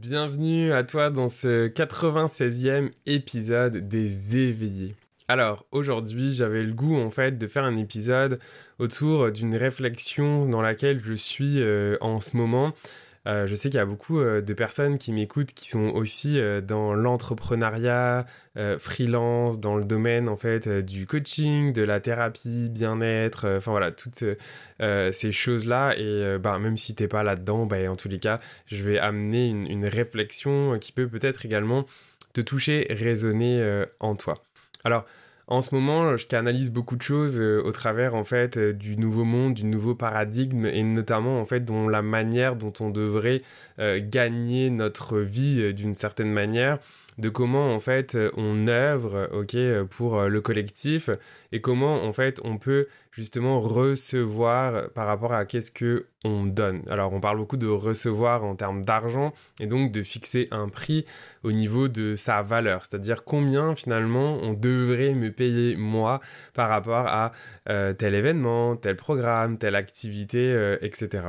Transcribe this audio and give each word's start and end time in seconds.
Bienvenue 0.00 0.72
à 0.72 0.84
toi 0.84 1.08
dans 1.08 1.26
ce 1.26 1.68
96e 1.68 2.90
épisode 3.06 3.88
des 3.88 4.36
éveillés. 4.36 4.94
Alors 5.26 5.64
aujourd'hui 5.72 6.34
j'avais 6.34 6.64
le 6.64 6.74
goût 6.74 7.00
en 7.00 7.08
fait 7.08 7.38
de 7.38 7.46
faire 7.46 7.64
un 7.64 7.78
épisode 7.78 8.38
autour 8.78 9.32
d'une 9.32 9.56
réflexion 9.56 10.44
dans 10.44 10.60
laquelle 10.60 11.00
je 11.02 11.14
suis 11.14 11.62
euh, 11.62 11.96
en 12.02 12.20
ce 12.20 12.36
moment 12.36 12.74
euh, 13.26 13.46
je 13.46 13.54
sais 13.54 13.68
qu'il 13.70 13.78
y 13.78 13.80
a 13.80 13.86
beaucoup 13.86 14.20
euh, 14.20 14.40
de 14.40 14.54
personnes 14.54 14.98
qui 14.98 15.12
m'écoutent 15.12 15.52
qui 15.52 15.68
sont 15.68 15.88
aussi 15.88 16.38
euh, 16.38 16.60
dans 16.60 16.94
l'entrepreneuriat, 16.94 18.26
freelance, 18.78 19.60
dans 19.60 19.76
le 19.76 19.84
domaine 19.84 20.30
en 20.30 20.36
fait 20.36 20.66
du 20.66 21.06
coaching, 21.06 21.74
de 21.74 21.82
la 21.82 22.00
thérapie, 22.00 22.70
bien-être, 22.70 23.46
enfin 23.58 23.70
voilà, 23.70 23.92
toutes 23.92 24.24
ces 25.12 25.32
choses-là. 25.32 25.94
Et 25.98 26.38
bah, 26.38 26.58
même 26.58 26.78
si 26.78 26.94
t'es 26.94 27.06
pas 27.06 27.22
là-dedans, 27.22 27.66
bah, 27.66 27.76
en 27.86 27.96
tous 27.96 28.08
les 28.08 28.18
cas, 28.18 28.40
je 28.66 28.82
vais 28.82 28.98
amener 28.98 29.48
une, 29.48 29.66
une 29.66 29.84
réflexion 29.84 30.78
qui 30.78 30.92
peut 30.92 31.06
peut-être 31.06 31.44
également 31.44 31.84
te 32.32 32.40
toucher, 32.40 32.86
résonner 32.88 33.84
en 34.00 34.14
toi. 34.14 34.42
Alors, 34.84 35.04
en 35.48 35.60
ce 35.60 35.74
moment, 35.74 36.16
je 36.16 36.26
canalise 36.26 36.70
beaucoup 36.72 36.96
de 36.96 37.02
choses 37.02 37.40
euh, 37.40 37.62
au 37.62 37.70
travers 37.70 38.16
en 38.16 38.24
fait 38.24 38.56
euh, 38.56 38.72
du 38.72 38.96
nouveau 38.96 39.22
monde, 39.22 39.54
du 39.54 39.64
nouveau 39.64 39.94
paradigme 39.94 40.66
et 40.66 40.82
notamment 40.82 41.40
en 41.40 41.44
fait 41.44 41.60
dont 41.60 41.88
la 41.88 42.02
manière 42.02 42.56
dont 42.56 42.72
on 42.80 42.90
devrait 42.90 43.42
euh, 43.78 44.00
gagner 44.02 44.70
notre 44.70 45.20
vie 45.20 45.72
d'une 45.72 45.94
certaine 45.94 46.32
manière 46.32 46.80
de 47.18 47.28
comment 47.28 47.74
en 47.74 47.80
fait 47.80 48.14
euh, 48.14 48.30
on 48.36 48.68
œuvre 48.68 49.30
ok 49.32 49.54
euh, 49.54 49.84
pour 49.84 50.18
euh, 50.18 50.28
le 50.28 50.40
collectif 50.40 51.08
et 51.52 51.60
comment 51.60 52.04
en 52.04 52.12
fait 52.12 52.40
on 52.44 52.58
peut 52.58 52.88
justement 53.10 53.60
recevoir 53.60 54.90
par 54.90 55.06
rapport 55.06 55.32
à 55.32 55.46
qu'est-ce 55.46 55.70
que 55.70 56.06
on 56.24 56.44
donne. 56.44 56.82
Alors 56.90 57.12
on 57.12 57.20
parle 57.20 57.38
beaucoup 57.38 57.56
de 57.56 57.66
recevoir 57.66 58.44
en 58.44 58.56
termes 58.56 58.84
d'argent 58.84 59.32
et 59.60 59.66
donc 59.66 59.92
de 59.92 60.02
fixer 60.02 60.48
un 60.50 60.68
prix 60.68 61.06
au 61.42 61.52
niveau 61.52 61.88
de 61.88 62.16
sa 62.16 62.42
valeur, 62.42 62.84
c'est-à-dire 62.84 63.24
combien 63.24 63.74
finalement 63.74 64.38
on 64.42 64.52
devrait 64.52 65.14
me 65.14 65.30
payer 65.30 65.76
moi 65.76 66.20
par 66.52 66.68
rapport 66.68 67.06
à 67.06 67.32
tel 67.64 68.14
événement, 68.14 68.76
tel 68.76 68.96
programme, 68.96 69.56
telle 69.56 69.76
activité, 69.76 70.76
etc. 70.82 71.28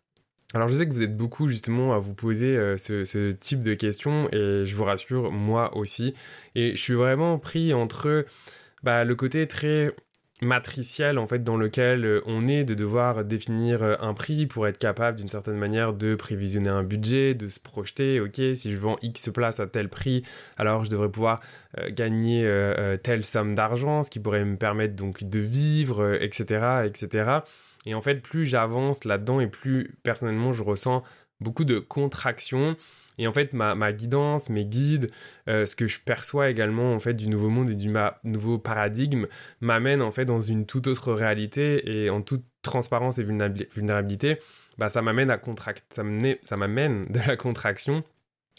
Alors 0.53 0.67
je 0.67 0.75
sais 0.75 0.85
que 0.87 0.91
vous 0.91 1.03
êtes 1.03 1.15
beaucoup 1.15 1.47
justement 1.47 1.93
à 1.93 1.99
vous 1.99 2.13
poser 2.13 2.57
euh, 2.57 2.75
ce, 2.75 3.31
type 3.31 3.61
de 3.61 3.73
questions 3.73 4.27
et 4.33 4.65
je 4.65 4.75
vous 4.75 4.83
rassure, 4.83 5.31
moi 5.31 5.75
aussi. 5.77 6.13
Et 6.55 6.75
je 6.75 6.81
suis 6.81 6.93
vraiment 6.93 7.39
pris 7.39 7.73
entre 7.73 8.25
bah, 8.83 9.05
le 9.05 9.15
côté 9.15 9.47
très 9.47 9.95
matriciel 10.41 11.19
en 11.19 11.27
fait 11.27 11.43
dans 11.43 11.55
lequel 11.55 12.03
euh, 12.03 12.21
on 12.25 12.47
est 12.47 12.63
de 12.63 12.73
devoir 12.73 13.23
définir 13.23 13.83
euh, 13.83 13.95
un 14.01 14.13
prix 14.13 14.47
pour 14.47 14.67
être 14.67 14.79
capable 14.79 15.19
d'une 15.19 15.29
certaine 15.29 15.55
manière 15.55 15.93
de 15.93 16.15
prévisionner 16.15 16.69
un 16.69 16.83
budget, 16.83 17.35
de 17.35 17.47
se 17.47 17.59
projeter, 17.59 18.19
ok 18.19 18.41
si 18.55 18.71
je 18.71 18.77
vends 18.77 18.97
X 19.03 19.29
place 19.31 19.59
à 19.59 19.67
tel 19.67 19.87
prix 19.87 20.23
alors 20.57 20.83
je 20.83 20.89
devrais 20.89 21.09
pouvoir 21.09 21.41
gagner 21.89 22.43
telle 23.03 23.23
somme 23.23 23.53
d'argent 23.53 24.01
ce 24.01 24.09
qui 24.09 24.19
pourrait 24.19 24.43
me 24.43 24.57
permettre 24.57 24.95
donc 24.95 25.23
de 25.23 25.39
vivre 25.39 26.15
etc 26.19 26.85
etc 26.85 27.41
et 27.85 27.95
en 27.95 28.01
fait, 28.01 28.15
plus 28.21 28.45
j'avance 28.45 29.05
là-dedans 29.05 29.39
et 29.39 29.47
plus 29.47 29.95
personnellement 30.03 30.51
je 30.51 30.63
ressens 30.63 31.03
beaucoup 31.39 31.65
de 31.65 31.79
contraction. 31.79 32.75
Et 33.17 33.27
en 33.27 33.33
fait, 33.33 33.53
ma, 33.53 33.93
guidance, 33.93 34.49
mes 34.49 34.65
guides, 34.65 35.11
euh, 35.47 35.65
ce 35.65 35.75
que 35.75 35.87
je 35.87 35.99
perçois 35.99 36.49
également 36.49 36.93
en 36.93 36.99
fait 36.99 37.13
du 37.13 37.27
nouveau 37.27 37.49
monde 37.49 37.69
et 37.69 37.75
du 37.75 37.91
nouveau 38.23 38.57
paradigme 38.57 39.27
m'amène 39.59 40.01
en 40.01 40.11
fait 40.11 40.25
dans 40.25 40.41
une 40.41 40.65
toute 40.65 40.87
autre 40.87 41.13
réalité 41.13 42.03
et 42.03 42.09
en 42.09 42.21
toute 42.21 42.45
transparence 42.61 43.19
et 43.19 43.23
vulnérabilité, 43.23 44.39
bah, 44.77 44.89
ça 44.89 45.01
m'amène 45.01 45.29
à 45.29 45.37
contracter, 45.37 45.85
ça 46.41 46.57
m'amène 46.57 47.05
de 47.09 47.19
la 47.27 47.35
contraction 47.35 48.03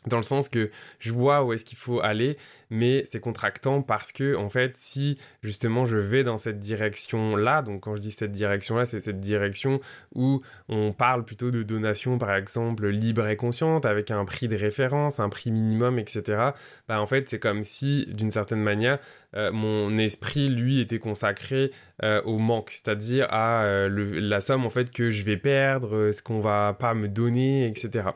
dans 0.06 0.16
le 0.16 0.22
sens 0.22 0.48
que 0.48 0.70
je 0.98 1.12
vois 1.12 1.44
où 1.44 1.52
est-ce 1.52 1.64
qu'il 1.64 1.78
faut 1.78 2.00
aller, 2.00 2.36
mais 2.70 3.04
c'est 3.08 3.20
contractant 3.20 3.82
parce 3.82 4.12
que, 4.12 4.34
en 4.36 4.48
fait, 4.48 4.76
si 4.76 5.18
justement 5.42 5.86
je 5.86 5.96
vais 5.96 6.24
dans 6.24 6.38
cette 6.38 6.58
direction-là, 6.58 7.62
donc 7.62 7.82
quand 7.82 7.96
je 7.96 8.00
dis 8.00 8.10
cette 8.10 8.32
direction-là, 8.32 8.86
c'est 8.86 9.00
cette 9.00 9.20
direction 9.20 9.80
où 10.14 10.42
on 10.68 10.92
parle 10.92 11.24
plutôt 11.24 11.50
de 11.50 11.62
donation, 11.62 12.18
par 12.18 12.34
exemple, 12.34 12.88
libre 12.88 13.26
et 13.26 13.36
consciente, 13.36 13.86
avec 13.86 14.10
un 14.10 14.24
prix 14.24 14.48
de 14.48 14.56
référence, 14.56 15.20
un 15.20 15.28
prix 15.28 15.50
minimum, 15.50 15.98
etc. 15.98 16.50
Bah, 16.88 17.00
en 17.00 17.06
fait, 17.06 17.28
c'est 17.28 17.38
comme 17.38 17.62
si, 17.62 18.06
d'une 18.12 18.30
certaine 18.30 18.60
manière, 18.60 18.98
euh, 19.34 19.50
mon 19.52 19.96
esprit, 19.98 20.48
lui, 20.48 20.80
était 20.80 20.98
consacré 20.98 21.70
euh, 22.02 22.20
au 22.22 22.38
manque, 22.38 22.70
c'est-à-dire 22.70 23.26
à, 23.30 23.64
euh, 23.64 23.88
la 24.20 24.41
somme, 24.41 24.66
en 24.66 24.70
fait, 24.70 24.91
que 24.91 25.10
je 25.10 25.24
vais 25.24 25.36
perdre, 25.36 26.10
ce 26.12 26.22
qu'on 26.22 26.41
va 26.41 26.76
pas 26.78 26.94
me 26.94 27.08
donner, 27.08 27.66
etc. 27.66 28.10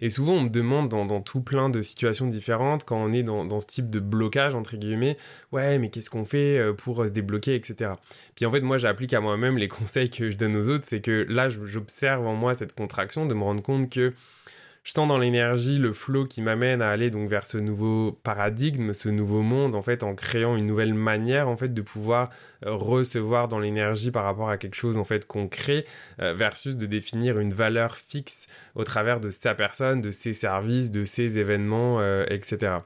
Et 0.00 0.08
souvent, 0.08 0.34
on 0.34 0.42
me 0.42 0.48
demande 0.48 0.88
dans, 0.88 1.20
tout 1.24 1.40
plein 1.40 1.70
de 1.70 1.82
situations 1.82 2.26
différentes, 2.26 2.84
quand 2.84 2.96
on 2.96 3.12
est 3.12 3.22
dans, 3.22 3.60
ce 3.60 3.66
type 3.66 3.90
de 3.90 4.00
blocage, 4.00 4.54
entre 4.54 4.76
guillemets, 4.76 5.16
ouais, 5.52 5.78
mais 5.78 5.90
qu'est-ce 5.90 6.10
qu'on 6.10 6.24
fait 6.24 6.60
pour 6.78 7.04
se 7.06 7.10
débloquer, 7.10 7.54
etc. 7.54 7.92
Puis 8.34 8.46
en 8.46 8.50
fait, 8.50 8.60
moi, 8.60 8.78
j'applique 8.78 9.14
à 9.14 9.20
moi-même 9.20 9.58
les 9.58 9.68
conseils 9.68 10.10
que 10.10 10.30
je 10.30 10.36
donne 10.36 10.56
aux 10.56 10.68
autres, 10.68 10.84
c'est 10.86 11.00
que 11.00 11.26
là, 11.28 11.48
j'observe 11.48 12.26
en 12.26 12.34
moi 12.34 12.54
cette 12.54 12.74
contraction, 12.74 13.26
de 13.26 13.34
me 13.34 13.42
rendre 13.42 13.62
compte 13.62 13.90
que 13.90 14.12
je 14.84 14.92
sens 14.92 15.08
dans 15.08 15.16
l'énergie 15.16 15.78
le 15.78 15.94
flow 15.94 16.26
qui 16.26 16.42
m'amène 16.42 16.82
à 16.82 16.90
aller 16.90 17.10
donc 17.10 17.28
vers 17.28 17.46
ce 17.46 17.56
nouveau 17.56 18.12
paradigme, 18.22 18.92
ce 18.92 19.08
nouveau 19.08 19.40
monde 19.40 19.74
en 19.74 19.80
fait 19.80 20.02
en 20.02 20.14
créant 20.14 20.56
une 20.56 20.66
nouvelle 20.66 20.92
manière 20.92 21.48
en 21.48 21.56
fait 21.56 21.72
de 21.72 21.82
pouvoir 21.82 22.28
euh, 22.66 22.74
recevoir 22.74 23.48
dans 23.48 23.58
l'énergie 23.58 24.10
par 24.10 24.24
rapport 24.24 24.50
à 24.50 24.58
quelque 24.58 24.76
chose 24.76 24.98
en 24.98 25.04
fait 25.04 25.26
qu'on 25.26 25.48
crée 25.48 25.86
euh, 26.20 26.34
versus 26.34 26.76
de 26.76 26.84
définir 26.84 27.38
une 27.38 27.54
valeur 27.54 27.96
fixe 27.96 28.46
au 28.74 28.84
travers 28.84 29.20
de 29.20 29.30
sa 29.30 29.54
personne, 29.54 30.02
de 30.02 30.10
ses 30.10 30.34
services, 30.34 30.90
de 30.90 31.06
ses 31.06 31.38
événements, 31.38 32.00
euh, 32.00 32.26
etc. 32.28 32.76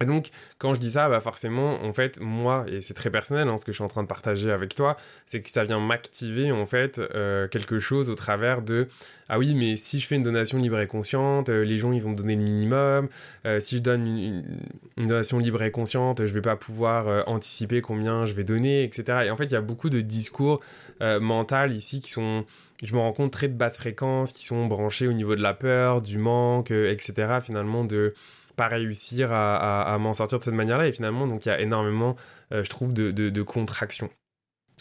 Et 0.00 0.04
donc, 0.04 0.28
quand 0.58 0.74
je 0.74 0.80
dis 0.80 0.90
ça, 0.90 1.08
bah 1.08 1.20
forcément, 1.20 1.82
en 1.82 1.92
fait, 1.92 2.20
moi, 2.20 2.66
et 2.68 2.82
c'est 2.82 2.92
très 2.92 3.10
personnel, 3.10 3.48
hein, 3.48 3.56
ce 3.56 3.64
que 3.64 3.72
je 3.72 3.76
suis 3.76 3.84
en 3.84 3.88
train 3.88 4.02
de 4.02 4.08
partager 4.08 4.50
avec 4.50 4.74
toi, 4.74 4.96
c'est 5.24 5.40
que 5.40 5.48
ça 5.48 5.64
vient 5.64 5.80
m'activer, 5.80 6.52
en 6.52 6.66
fait, 6.66 6.98
euh, 6.98 7.48
quelque 7.48 7.78
chose 7.78 8.10
au 8.10 8.14
travers 8.14 8.60
de 8.60 8.88
ah 9.28 9.38
oui, 9.38 9.54
mais 9.54 9.76
si 9.76 9.98
je 9.98 10.06
fais 10.06 10.14
une 10.14 10.22
donation 10.22 10.58
libre 10.58 10.78
et 10.78 10.86
consciente, 10.86 11.48
euh, 11.48 11.64
les 11.64 11.78
gens, 11.78 11.92
ils 11.92 12.02
vont 12.02 12.10
me 12.10 12.16
donner 12.16 12.36
le 12.36 12.42
minimum. 12.42 13.08
Euh, 13.44 13.58
si 13.58 13.76
je 13.78 13.82
donne 13.82 14.06
une, 14.06 15.06
donation 15.06 15.38
libre 15.38 15.62
et 15.62 15.70
consciente, 15.70 16.26
je 16.26 16.32
vais 16.32 16.42
pas 16.42 16.56
pouvoir 16.56 17.26
anticiper 17.28 17.80
combien 17.80 18.24
je 18.24 18.34
vais 18.34 18.44
donner, 18.44 18.84
etc. 18.84 19.22
Et 19.24 19.30
en 19.30 19.36
fait, 19.36 19.46
il 19.46 19.52
y 19.52 19.56
a 19.56 19.60
beaucoup 19.60 19.90
de 19.90 20.00
discours 20.00 20.60
mentaux 21.00 21.66
ici 21.70 22.00
qui 22.00 22.10
sont 22.10 22.44
je 22.82 22.94
me 22.94 23.00
rends 23.00 23.12
compte 23.12 23.32
très 23.32 23.48
de 23.48 23.54
basse 23.54 23.78
fréquence, 23.78 24.32
qui 24.32 24.44
sont 24.44 24.66
branchés 24.66 25.08
au 25.08 25.12
niveau 25.12 25.34
de 25.34 25.42
la 25.42 25.54
peur, 25.54 26.02
du 26.02 26.18
manque, 26.18 26.70
etc. 26.70 27.38
Finalement, 27.42 27.84
de 27.84 28.14
pas 28.56 28.68
réussir 28.68 29.32
à, 29.32 29.96
m'en 30.00 30.14
sortir 30.14 30.38
de 30.38 30.44
cette 30.44 30.54
manière-là. 30.54 30.88
Et 30.88 30.92
finalement, 30.92 31.26
donc 31.26 31.46
il 31.46 31.48
y 31.48 31.52
a 31.52 31.60
énormément, 31.60 32.16
euh, 32.52 32.64
je 32.64 32.70
trouve, 32.70 32.92
de, 32.92 33.10
de, 33.10 33.30
de 33.30 33.42
contraction. 33.42 34.10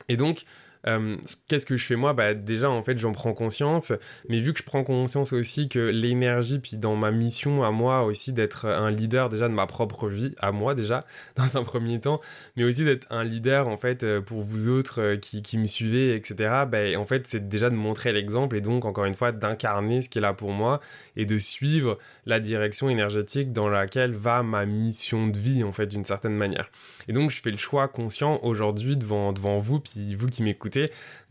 Et 0.10 0.18
donc, 0.18 0.45
euh, 0.87 1.17
qu'est-ce 1.47 1.65
que 1.65 1.77
je 1.77 1.85
fais 1.85 1.95
moi? 1.95 2.13
Bah, 2.13 2.33
Déjà, 2.33 2.69
en 2.69 2.83
fait, 2.83 2.97
j'en 2.97 3.11
prends 3.11 3.33
conscience, 3.33 3.91
mais 4.29 4.39
vu 4.39 4.53
que 4.53 4.59
je 4.59 4.63
prends 4.63 4.83
conscience 4.83 5.33
aussi 5.33 5.67
que 5.67 5.79
l'énergie, 5.79 6.59
puis 6.59 6.77
dans 6.77 6.95
ma 6.95 7.11
mission 7.11 7.63
à 7.63 7.71
moi 7.71 8.03
aussi 8.03 8.33
d'être 8.33 8.65
un 8.65 8.91
leader 8.91 9.29
déjà 9.29 9.47
de 9.47 9.53
ma 9.53 9.65
propre 9.65 10.07
vie, 10.07 10.35
à 10.39 10.51
moi 10.51 10.75
déjà, 10.75 11.05
dans 11.35 11.57
un 11.57 11.63
premier 11.63 11.99
temps, 11.99 12.21
mais 12.55 12.63
aussi 12.63 12.85
d'être 12.85 13.07
un 13.09 13.23
leader 13.23 13.67
en 13.67 13.77
fait 13.77 14.03
euh, 14.03 14.21
pour 14.21 14.41
vous 14.41 14.69
autres 14.69 15.01
euh, 15.01 15.17
qui, 15.17 15.41
qui 15.41 15.57
me 15.57 15.65
suivez, 15.65 16.15
etc. 16.15 16.35
Bah, 16.67 16.79
en 16.97 17.05
fait, 17.05 17.25
c'est 17.27 17.47
déjà 17.47 17.69
de 17.69 17.75
montrer 17.75 18.11
l'exemple 18.11 18.55
et 18.55 18.61
donc, 18.61 18.85
encore 18.85 19.05
une 19.05 19.15
fois, 19.15 19.31
d'incarner 19.31 20.01
ce 20.01 20.09
qui 20.09 20.19
est 20.19 20.21
là 20.21 20.33
pour 20.33 20.51
moi 20.51 20.79
et 21.15 21.25
de 21.25 21.37
suivre 21.37 21.97
la 22.25 22.39
direction 22.39 22.89
énergétique 22.89 23.51
dans 23.51 23.69
laquelle 23.69 24.13
va 24.13 24.43
ma 24.43 24.65
mission 24.65 25.27
de 25.27 25.37
vie, 25.37 25.63
en 25.63 25.71
fait, 25.71 25.87
d'une 25.87 26.05
certaine 26.05 26.35
manière. 26.35 26.69
Et 27.07 27.13
donc, 27.13 27.31
je 27.31 27.41
fais 27.41 27.51
le 27.51 27.57
choix 27.57 27.87
conscient 27.87 28.39
aujourd'hui 28.43 28.97
devant, 28.97 29.33
devant 29.33 29.57
vous, 29.59 29.79
puis 29.79 30.15
vous 30.15 30.27
qui 30.27 30.43
m'écoutez 30.43 30.75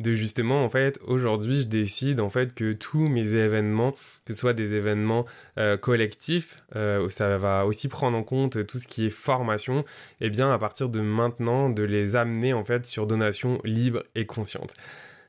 de 0.00 0.12
justement, 0.12 0.64
en 0.64 0.68
fait, 0.68 0.98
aujourd'hui, 1.06 1.62
je 1.62 1.66
décide, 1.66 2.20
en 2.20 2.30
fait, 2.30 2.54
que 2.54 2.72
tous 2.72 3.08
mes 3.08 3.34
événements, 3.34 3.92
que 4.24 4.32
ce 4.32 4.40
soit 4.40 4.52
des 4.52 4.74
événements 4.74 5.24
euh, 5.58 5.76
collectifs, 5.76 6.62
euh, 6.76 7.08
ça 7.08 7.36
va 7.38 7.66
aussi 7.66 7.88
prendre 7.88 8.16
en 8.16 8.22
compte 8.22 8.66
tout 8.66 8.78
ce 8.78 8.86
qui 8.86 9.06
est 9.06 9.10
formation, 9.10 9.80
et 10.20 10.26
eh 10.26 10.30
bien, 10.30 10.52
à 10.52 10.58
partir 10.58 10.88
de 10.88 11.00
maintenant, 11.00 11.70
de 11.70 11.82
les 11.82 12.16
amener, 12.16 12.52
en 12.52 12.64
fait, 12.64 12.86
sur 12.86 13.06
donation 13.06 13.60
libre 13.64 14.02
et 14.14 14.26
consciente. 14.26 14.74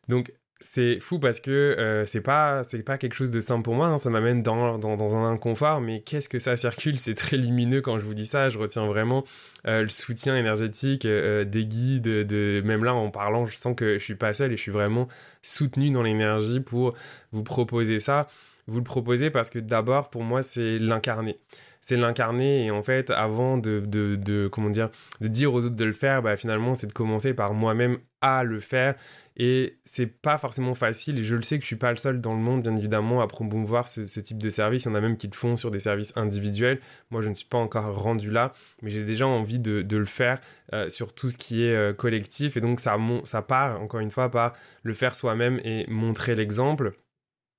Donc, 0.08 0.32
c'est 0.62 1.00
fou 1.02 1.19
parce 1.19 1.42
que 1.42 1.52
euh, 1.52 2.06
c'est 2.06 2.22
pas 2.22 2.63
quelque 2.98 3.13
chose 3.13 3.30
de 3.30 3.42
simple 3.42 3.63
pour 3.63 3.75
moi, 3.75 3.88
hein. 3.88 3.98
ça 3.98 4.10
m'amène 4.10 4.42
dans, 4.42 4.78
dans, 4.78 5.18
un 5.18 5.30
inconfort, 5.30 5.81
mais 5.81 6.02
qu'est-ce 6.02 6.30
que 6.30 6.40
ça 6.40 6.56
circule? 6.56 6.98
C'est 6.98 7.13
très 7.13 7.36
lumineux 7.36 7.81
quand 7.81 8.00
je 8.00 8.06
vous 8.06 8.13
dis 8.13 8.25
ça, 8.25 8.50
je 8.50 8.57
retiens 8.57 8.86
vraiment 8.86 9.25
euh, 9.68 9.81
le 9.81 9.90
soutien 9.90 10.36
énergétique 10.38 11.06
euh, 11.06 11.44
des 11.44 11.66
guides, 11.66 12.04
de, 12.04 12.62
même 12.63 12.86
là 12.86 12.94
en 12.94 13.12
parlant, 13.12 13.46
je 13.46 13.56
sens 13.57 13.75
que 13.75 13.98
je 13.98 14.04
suis 14.04 14.16
pas 14.16 14.34
seul 14.34 14.54
et 14.54 14.57
je 14.57 14.62
suis 14.62 14.72
vraiment 14.72 15.10
soutenu 15.42 15.92
dans 15.92 16.04
l'énergie 16.04 16.62
pour 16.62 16.94
vous 17.34 17.44
proposer 17.44 18.00
ça. 18.00 18.28
Vous 18.68 18.78
le 18.78 18.84
proposez 18.84 19.30
parce 19.30 19.50
que 19.50 19.60
d'abord 19.60 20.10
pour 20.10 20.24
moi 20.24 20.42
c'est 20.42 20.80
l'incarner 20.80 21.40
c'est 21.86 21.98
l'incarner 21.98 22.66
et 22.66 22.72
en 22.72 22.82
fait 22.82 23.12
avant 23.12 23.60
de, 23.60 23.80
de, 23.86 24.48
comment 24.48 24.72
dire 24.72 24.90
de 25.22 25.28
dire 25.28 25.54
aux 25.54 25.64
autres 25.66 25.76
de 25.76 25.86
le 25.86 25.94
faire 25.94 26.24
bah 26.24 26.36
finalement 26.36 26.74
c'est 26.74 26.88
de 26.88 26.94
commencer 26.94 27.36
par 27.36 27.54
moi-même 27.54 28.00
à 28.22 28.44
le 28.44 28.60
faire 28.60 28.96
et 29.38 29.78
c'est 29.84 30.08
pas 30.20 30.40
forcément 30.40 30.74
facile 30.74 31.20
et 31.20 31.24
je 31.24 31.36
le 31.36 31.44
sais 31.44 31.58
que 31.58 31.62
je 31.62 31.68
suis 31.68 31.76
pas 31.76 31.92
le 31.92 31.98
seul 31.98 32.22
dans 32.22 32.34
le 32.34 32.40
monde 32.40 32.64
bien 32.64 32.76
évidemment 32.76 33.22
à 33.22 33.28
promouvoir 33.28 33.88
ce, 33.88 34.04
ce 34.04 34.20
type 34.20 34.40
de 34.40 34.50
service. 34.50 34.86
Il 34.86 34.88
y 34.88 34.92
en 34.92 34.96
a 34.96 35.02
même 35.02 35.16
qui 35.16 35.28
le 35.28 35.36
font 35.36 35.58
sur 35.58 35.70
des 35.70 35.78
services 35.78 36.12
individuels. 36.18 36.80
Moi 37.12 37.22
je 37.22 37.30
ne 37.30 37.36
suis 37.36 37.48
pas 37.48 37.60
encore 37.60 38.02
rendu 38.02 38.32
là 38.32 38.52
mais 38.82 38.90
j'ai 38.90 39.04
déjà 39.04 39.28
envie 39.28 39.60
de, 39.60 39.84
de 39.84 39.98
le 39.98 40.06
faire 40.06 40.40
euh, 40.74 40.90
sur 40.90 41.14
tout 41.14 41.30
ce 41.30 41.38
qui 41.38 41.64
est 41.64 41.76
euh, 41.76 41.94
collectif 41.94 42.58
et 42.58 42.62
donc 42.62 42.80
ça, 42.80 42.98
ça 43.26 43.44
part 43.44 43.80
encore 43.80 44.00
une 44.00 44.10
fois 44.10 44.32
par 44.32 44.54
le 44.82 44.94
faire 44.94 45.16
soi-même 45.16 45.60
et 45.64 45.86
montrer 45.88 46.34
l'exemple 46.34 46.94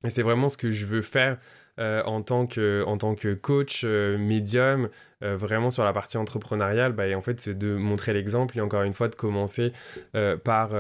et 0.05 0.11
c'est 0.11 0.23
vraiment 0.23 0.49
ce 0.49 0.57
que 0.57 0.71
je 0.71 0.87
veux 0.87 1.03
faire 1.03 1.39
euh, 1.79 2.03
en, 2.05 2.23
tant 2.23 2.47
que, 2.47 2.83
en 2.87 2.97
tant 2.97 3.15
que 3.15 3.35
coach, 3.35 3.83
euh, 3.85 4.17
médium, 4.17 4.89
euh, 5.23 5.37
vraiment 5.37 5.69
sur 5.69 5.85
la 5.85 5.93
partie 5.93 6.17
entrepreneuriale, 6.17 6.93
bah, 6.93 7.05
en 7.15 7.21
fait, 7.21 7.39
c'est 7.39 7.57
de 7.57 7.77
montrer 7.77 8.15
l'exemple 8.15 8.57
et 8.57 8.63
encore 8.63 8.83
une 8.83 8.95
fois 8.95 9.09
de 9.09 9.15
commencer 9.15 9.73
par, 10.45 10.71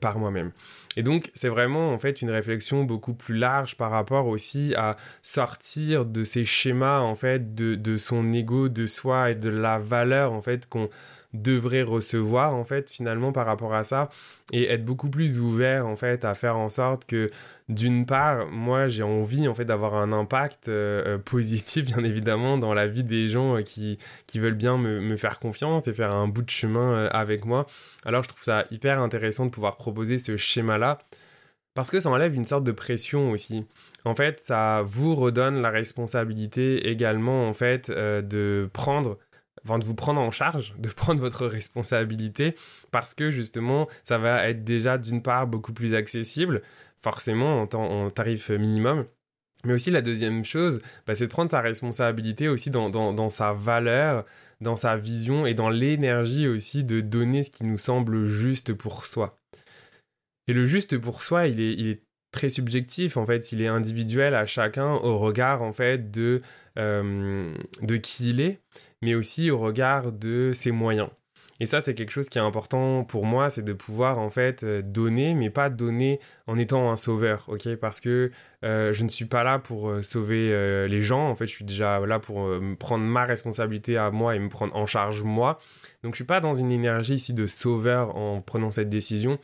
par 0.00 0.18
moi-même. 0.18 0.52
Et 0.96 1.02
donc, 1.02 1.30
c'est 1.34 1.48
vraiment 1.48 1.92
en 1.92 1.98
fait 1.98 2.22
une 2.22 2.30
réflexion 2.30 2.82
beaucoup 2.82 3.14
plus 3.14 3.36
large 3.36 3.76
par 3.76 3.90
rapport 3.90 4.26
aussi 4.26 4.74
à 4.76 4.96
sortir 5.22 6.04
de 6.04 6.24
ces 6.24 6.44
schémas 6.44 7.00
en 7.00 7.14
fait 7.14 7.54
de, 7.54 7.76
de 7.76 7.96
son 7.96 8.32
ego, 8.32 8.68
de 8.68 8.86
soi 8.86 9.30
et 9.30 9.34
de 9.36 9.48
la 9.48 9.78
valeur 9.78 10.32
en 10.32 10.42
fait 10.42 10.68
qu'on 10.68 10.88
devrait 11.34 11.82
recevoir 11.82 12.54
en 12.54 12.64
fait 12.64 12.90
finalement 12.90 13.32
par 13.32 13.46
rapport 13.46 13.74
à 13.74 13.84
ça 13.84 14.08
et 14.50 14.64
être 14.64 14.84
beaucoup 14.84 15.10
plus 15.10 15.38
ouvert 15.38 15.86
en 15.86 15.94
fait 15.94 16.24
à 16.24 16.34
faire 16.34 16.56
en 16.56 16.70
sorte 16.70 17.04
que 17.04 17.28
d'une 17.68 18.06
part 18.06 18.46
moi 18.46 18.88
j'ai 18.88 19.02
envie 19.02 19.46
en 19.46 19.54
fait 19.54 19.66
d'avoir 19.66 19.94
un 19.94 20.10
impact 20.12 20.27
euh, 20.68 21.16
euh, 21.16 21.18
positif 21.18 21.84
bien 21.84 22.04
évidemment 22.04 22.58
dans 22.58 22.74
la 22.74 22.86
vie 22.86 23.04
des 23.04 23.28
gens 23.28 23.56
euh, 23.56 23.62
qui, 23.62 23.98
qui 24.26 24.38
veulent 24.38 24.54
bien 24.54 24.78
me, 24.78 25.00
me, 25.00 25.16
faire 25.16 25.38
confiance 25.38 25.88
et 25.88 25.92
faire 25.92 26.12
un 26.12 26.28
bout 26.28 26.42
de 26.42 26.50
chemin 26.50 27.06
avec 27.06 27.44
moi 27.44 27.66
alors 28.04 28.22
je 28.22 28.28
trouve 28.28 28.42
ça 28.42 28.64
hyper 28.70 29.00
intéressant 29.00 29.46
de 29.46 29.50
pouvoir 29.50 29.76
proposer 29.76 30.18
ce 30.18 30.36
schéma 30.36 30.78
là 30.78 30.98
parce 31.74 31.90
que 31.90 32.00
ça 32.00 32.10
enlève 32.10 32.34
une 32.34 32.44
sorte 32.44 32.64
de 32.64 32.72
pression 32.72 33.30
aussi. 33.30 33.64
En 34.04 34.16
fait, 34.16 34.40
ça 34.40 34.82
vous 34.84 35.14
redonne 35.14 35.62
la 35.62 35.70
responsabilité 35.70 36.88
également, 36.88 37.48
en 37.48 37.52
fait, 37.52 37.88
de 37.88 38.68
prendre 38.72 39.16
de 39.76 39.84
vous 39.84 39.94
prendre 39.94 40.20
en 40.20 40.30
charge, 40.30 40.74
de 40.78 40.88
prendre 40.96 41.20
votre 41.20 41.46
responsabilité, 41.46 42.54
parce 42.90 43.12
que 43.12 43.30
justement, 43.30 43.88
ça 44.04 44.16
va 44.16 44.48
être 44.48 44.64
déjà 44.64 44.96
d'une 44.96 45.22
part 45.22 45.46
beaucoup 45.46 45.74
plus 45.74 45.94
accessible, 45.94 46.62
forcément 46.96 47.62
en, 47.62 48.10
tarif 48.10 48.48
minimum. 48.48 49.04
Mais 49.64 49.74
aussi 49.74 49.90
la 49.90 50.02
deuxième 50.02 50.44
chose, 50.44 50.80
bah, 51.06 51.14
c'est 51.14 51.26
de 51.26 51.30
prendre 51.30 51.50
sa 51.50 51.60
responsabilité 51.60 52.48
aussi 52.48 52.70
dans, 52.70 53.28
sa 53.28 53.52
valeur, 53.52 54.24
dans 54.60 54.76
sa 54.76 54.96
vision 54.96 55.46
et 55.46 55.54
dans 55.54 55.68
l'énergie 55.68 56.46
aussi 56.46 56.84
de 56.84 57.00
donner 57.00 57.42
ce 57.42 57.50
qui 57.50 57.64
nous 57.64 57.78
semble 57.78 58.26
juste 58.26 58.72
pour 58.72 59.06
soi. 59.06 59.36
Et 60.46 60.52
le 60.52 60.66
juste 60.66 60.96
pour 60.98 61.22
soi, 61.22 61.48
il 61.48 61.60
est, 61.60 61.74
il 61.74 61.88
est 61.88 62.02
très 62.30 62.50
subjectif 62.50 63.16
en 63.16 63.26
fait, 63.26 63.52
il 63.52 63.62
est 63.62 63.66
individuel 63.66 64.34
à 64.34 64.46
chacun 64.46 64.92
au 64.92 65.18
regard 65.18 65.62
en 65.62 65.72
fait 65.72 66.10
de, 66.10 66.42
euh, 66.78 67.52
de 67.82 67.96
qui 67.96 68.30
il 68.30 68.40
est, 68.40 68.60
mais 69.02 69.14
aussi 69.14 69.50
au 69.50 69.58
regard 69.58 70.12
de 70.12 70.52
ses 70.54 70.70
moyens. 70.70 71.08
Et 71.60 71.66
ça, 71.66 71.80
c'est 71.80 71.94
quelque 71.94 72.10
chose 72.10 72.28
qui 72.28 72.38
est 72.38 72.42
important 72.42 73.04
pour 73.04 73.26
moi, 73.26 73.50
c'est 73.50 73.64
de 73.64 73.72
pouvoir 73.72 74.18
en 74.18 74.30
fait 74.30 74.62
euh, 74.62 74.80
donner, 74.80 75.34
mais 75.34 75.50
pas 75.50 75.70
donner 75.70 76.20
en 76.46 76.56
étant 76.56 76.90
un 76.90 76.96
sauveur, 76.96 77.44
ok? 77.48 77.74
Parce 77.76 78.00
que 78.00 78.30
euh, 78.64 78.92
je 78.92 79.04
ne 79.04 79.08
suis 79.08 79.24
pas 79.24 79.42
là 79.42 79.58
pour 79.58 79.92
sauver 80.02 80.86
les 80.88 81.02
gens, 81.02 81.28
en 81.28 81.34
fait, 81.34 81.46
je 81.46 81.52
suis 81.52 81.64
déjà 81.64 82.00
là 82.00 82.18
pour 82.18 82.48
prendre 82.78 83.04
ma 83.04 83.24
responsabilité 83.24 83.96
à 83.96 84.10
moi 84.10 84.36
et 84.36 84.38
me 84.38 84.48
prendre 84.48 84.76
en 84.76 84.86
charge 84.86 85.22
moi. 85.22 85.58
Donc, 86.02 86.14
je 86.14 86.18
suis 86.18 86.24
pas 86.24 86.40
dans 86.40 86.54
une 86.54 86.70
énergie 86.70 87.14
ici 87.14 87.34
de 87.34 87.46
sauveur 87.46 88.16
en 88.16 88.40
prenant 88.40 88.70
cette 88.70 88.88
décision 88.88 89.38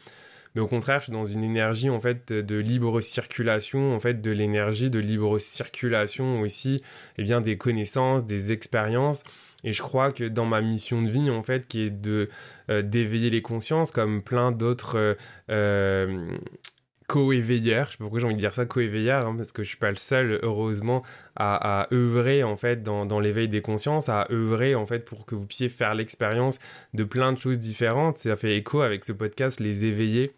mais 0.55 0.60
au 0.60 0.69
contraire, 0.69 1.00
je 1.00 1.05
suis 1.05 1.12
dans 1.12 1.25
une 1.25 1.43
énergie 1.43 1.90
en 1.90 2.00
fait 2.00 2.32
de 2.32 2.56
libre 2.56 3.00
circulation, 3.00 3.94
en 3.94 4.00
fait 4.00 4.20
de 4.20 4.31
l'énergie 4.31 4.88
de 4.88 5.00
libre 5.00 5.38
circulation 5.38 6.40
aussi, 6.40 6.76
et 6.76 6.82
eh 7.19 7.22
bien 7.25 7.40
des 7.40 7.58
connaissances, 7.58 8.25
des 8.25 8.52
expériences. 8.52 9.25
Et 9.64 9.72
je 9.72 9.82
crois 9.82 10.12
que 10.12 10.25
dans 10.25 10.44
ma 10.44 10.61
mission 10.61 11.02
de 11.02 11.08
vie, 11.08 11.31
en 11.31 11.43
fait, 11.43 11.66
qui 11.66 11.82
est 11.82 11.90
de 11.90 12.28
euh, 12.70 12.82
d'éveiller 12.82 13.31
les 13.31 13.43
consciences, 13.43 13.90
comme 13.90 14.22
plein 14.22 14.52
d'autres 14.52 14.96
euh, 14.96 15.14
euh, 15.50 16.28
co-éveilleurs, 17.08 17.87
je 17.87 17.93
sais 17.93 17.96
pas 17.99 18.05
pourquoi 18.05 18.20
j'ai 18.20 18.26
envie 18.26 18.34
de 18.34 18.40
dire 18.40 18.55
ça, 18.55 18.66
co-éveilleurs, 18.66 19.26
hein, 19.26 19.34
parce 19.37 19.52
que 19.52 19.62
je 19.62 19.69
suis 19.69 19.78
pas 19.78 19.90
le 19.90 19.96
seul, 19.96 20.38
heureusement, 20.43 21.02
à, 21.37 21.88
œuvrer 21.93 22.44
en 22.44 22.56
fait 22.56 22.82
dans, 22.82 23.06
dans 23.06 23.20
l'éveil 23.20 23.49
des 23.49 23.62
consciences, 23.62 24.08
à 24.08 24.26
œuvrer 24.31 24.75
en 24.75 24.87
fait 24.87 25.05
pour 25.05 25.26
que 25.26 25.34
vous 25.34 25.46
puissiez 25.46 25.69
faire 25.69 25.94
l'expérience 25.94 26.60
de 26.93 27.05
plein 27.05 27.32
de 27.32 27.38
choses 27.38 27.58
différentes. 27.58 28.19
Ça 28.19 28.37
fait 28.37 28.56
écho 28.56 28.82
avec 28.82 29.05
ce 29.05 29.12
podcast, 29.12 29.60
les 29.60 29.87
éveiller 29.87 30.34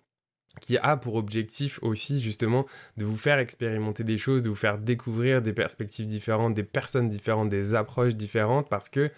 qui 0.60 0.78
a 0.78 0.96
pour 0.96 1.16
objectif 1.16 1.78
aussi 1.82 2.20
justement 2.20 2.66
de 2.96 3.04
vous 3.04 3.16
faire 3.16 3.38
expérimenter 3.38 4.04
des 4.04 4.18
choses, 4.18 4.42
de 4.42 4.48
vous 4.48 4.54
faire 4.54 4.78
découvrir 4.78 5.42
des 5.42 5.52
perspectives 5.52 6.06
différentes, 6.06 6.54
des 6.54 6.62
personnes 6.62 7.08
différentes, 7.08 7.48
des 7.48 7.74
approches 7.74 8.14
différentes, 8.14 8.68
parce 8.68 8.88
que, 8.88 9.10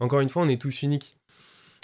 encore 0.00 0.20
une 0.20 0.28
fois, 0.28 0.42
on 0.42 0.48
est 0.48 0.60
tous 0.60 0.82
uniques. 0.82 1.16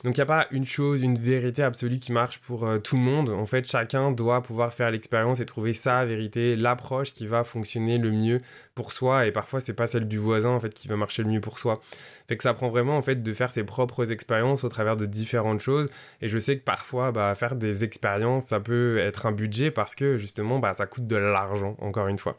Donc 0.05 0.17
il 0.17 0.21
n'y 0.21 0.23
a 0.23 0.27
pas 0.27 0.47
une 0.53 0.65
chose, 0.65 1.03
une 1.03 1.19
vérité 1.19 1.65
absolue 1.65 1.99
qui 1.99 2.13
marche 2.13 2.39
pour 2.39 2.65
euh, 2.65 2.79
tout 2.79 2.97
le 2.97 3.03
monde. 3.03 3.31
En 3.31 3.47
fait, 3.47 3.69
chacun 3.69 4.13
doit 4.13 4.45
pouvoir 4.45 4.73
faire 4.73 4.93
l'expérience 4.93 5.41
et 5.41 5.47
trouver 5.47 5.73
sa 5.73 6.05
vérité, 6.05 6.55
l'approche 6.55 7.13
qui 7.13 7.27
va 7.27 7.43
fonctionner 7.43 7.99
le 7.99 8.13
mieux 8.13 8.39
pour 8.77 8.93
soi. 8.93 9.27
Et 9.27 9.33
parfois, 9.33 9.61
c'est 9.61 9.75
pas 9.75 9.89
celle 9.89 10.07
du 10.07 10.17
voisin 10.17 10.51
en 10.51 10.61
fait 10.61 10.73
qui 10.73 10.87
va 10.87 10.95
marcher 10.95 11.25
le 11.25 11.31
mieux 11.31 11.41
pour 11.41 11.59
soi. 11.59 11.81
Fait 12.29 12.37
que 12.37 12.45
ça 12.45 12.55
prend 12.55 12.69
vraiment 12.69 12.97
en 12.97 13.03
fait 13.03 13.25
de 13.25 13.33
faire 13.33 13.51
ses 13.51 13.65
propres 13.65 14.13
expériences 14.13 14.63
au 14.63 14.69
travers 14.69 14.97
de 14.97 15.05
différentes 15.05 15.61
choses. 15.61 15.91
Et 16.23 16.29
je 16.29 16.39
sais 16.39 16.59
que 16.59 16.65
parfois, 16.65 17.11
bah, 17.11 17.35
faire 17.35 17.57
des 17.57 17.83
expériences, 17.83 18.47
ça 18.47 18.61
peut 18.61 18.99
être 18.99 19.27
un 19.27 19.33
budget 19.33 19.73
parce 19.73 19.97
que 19.97 20.17
justement, 20.17 20.61
bah, 20.61 20.75
ça 20.75 20.87
coûte 20.87 21.09
de 21.09 21.17
l'argent. 21.17 21.77
Encore 21.81 22.07
une 22.07 22.19
fois. 22.19 22.37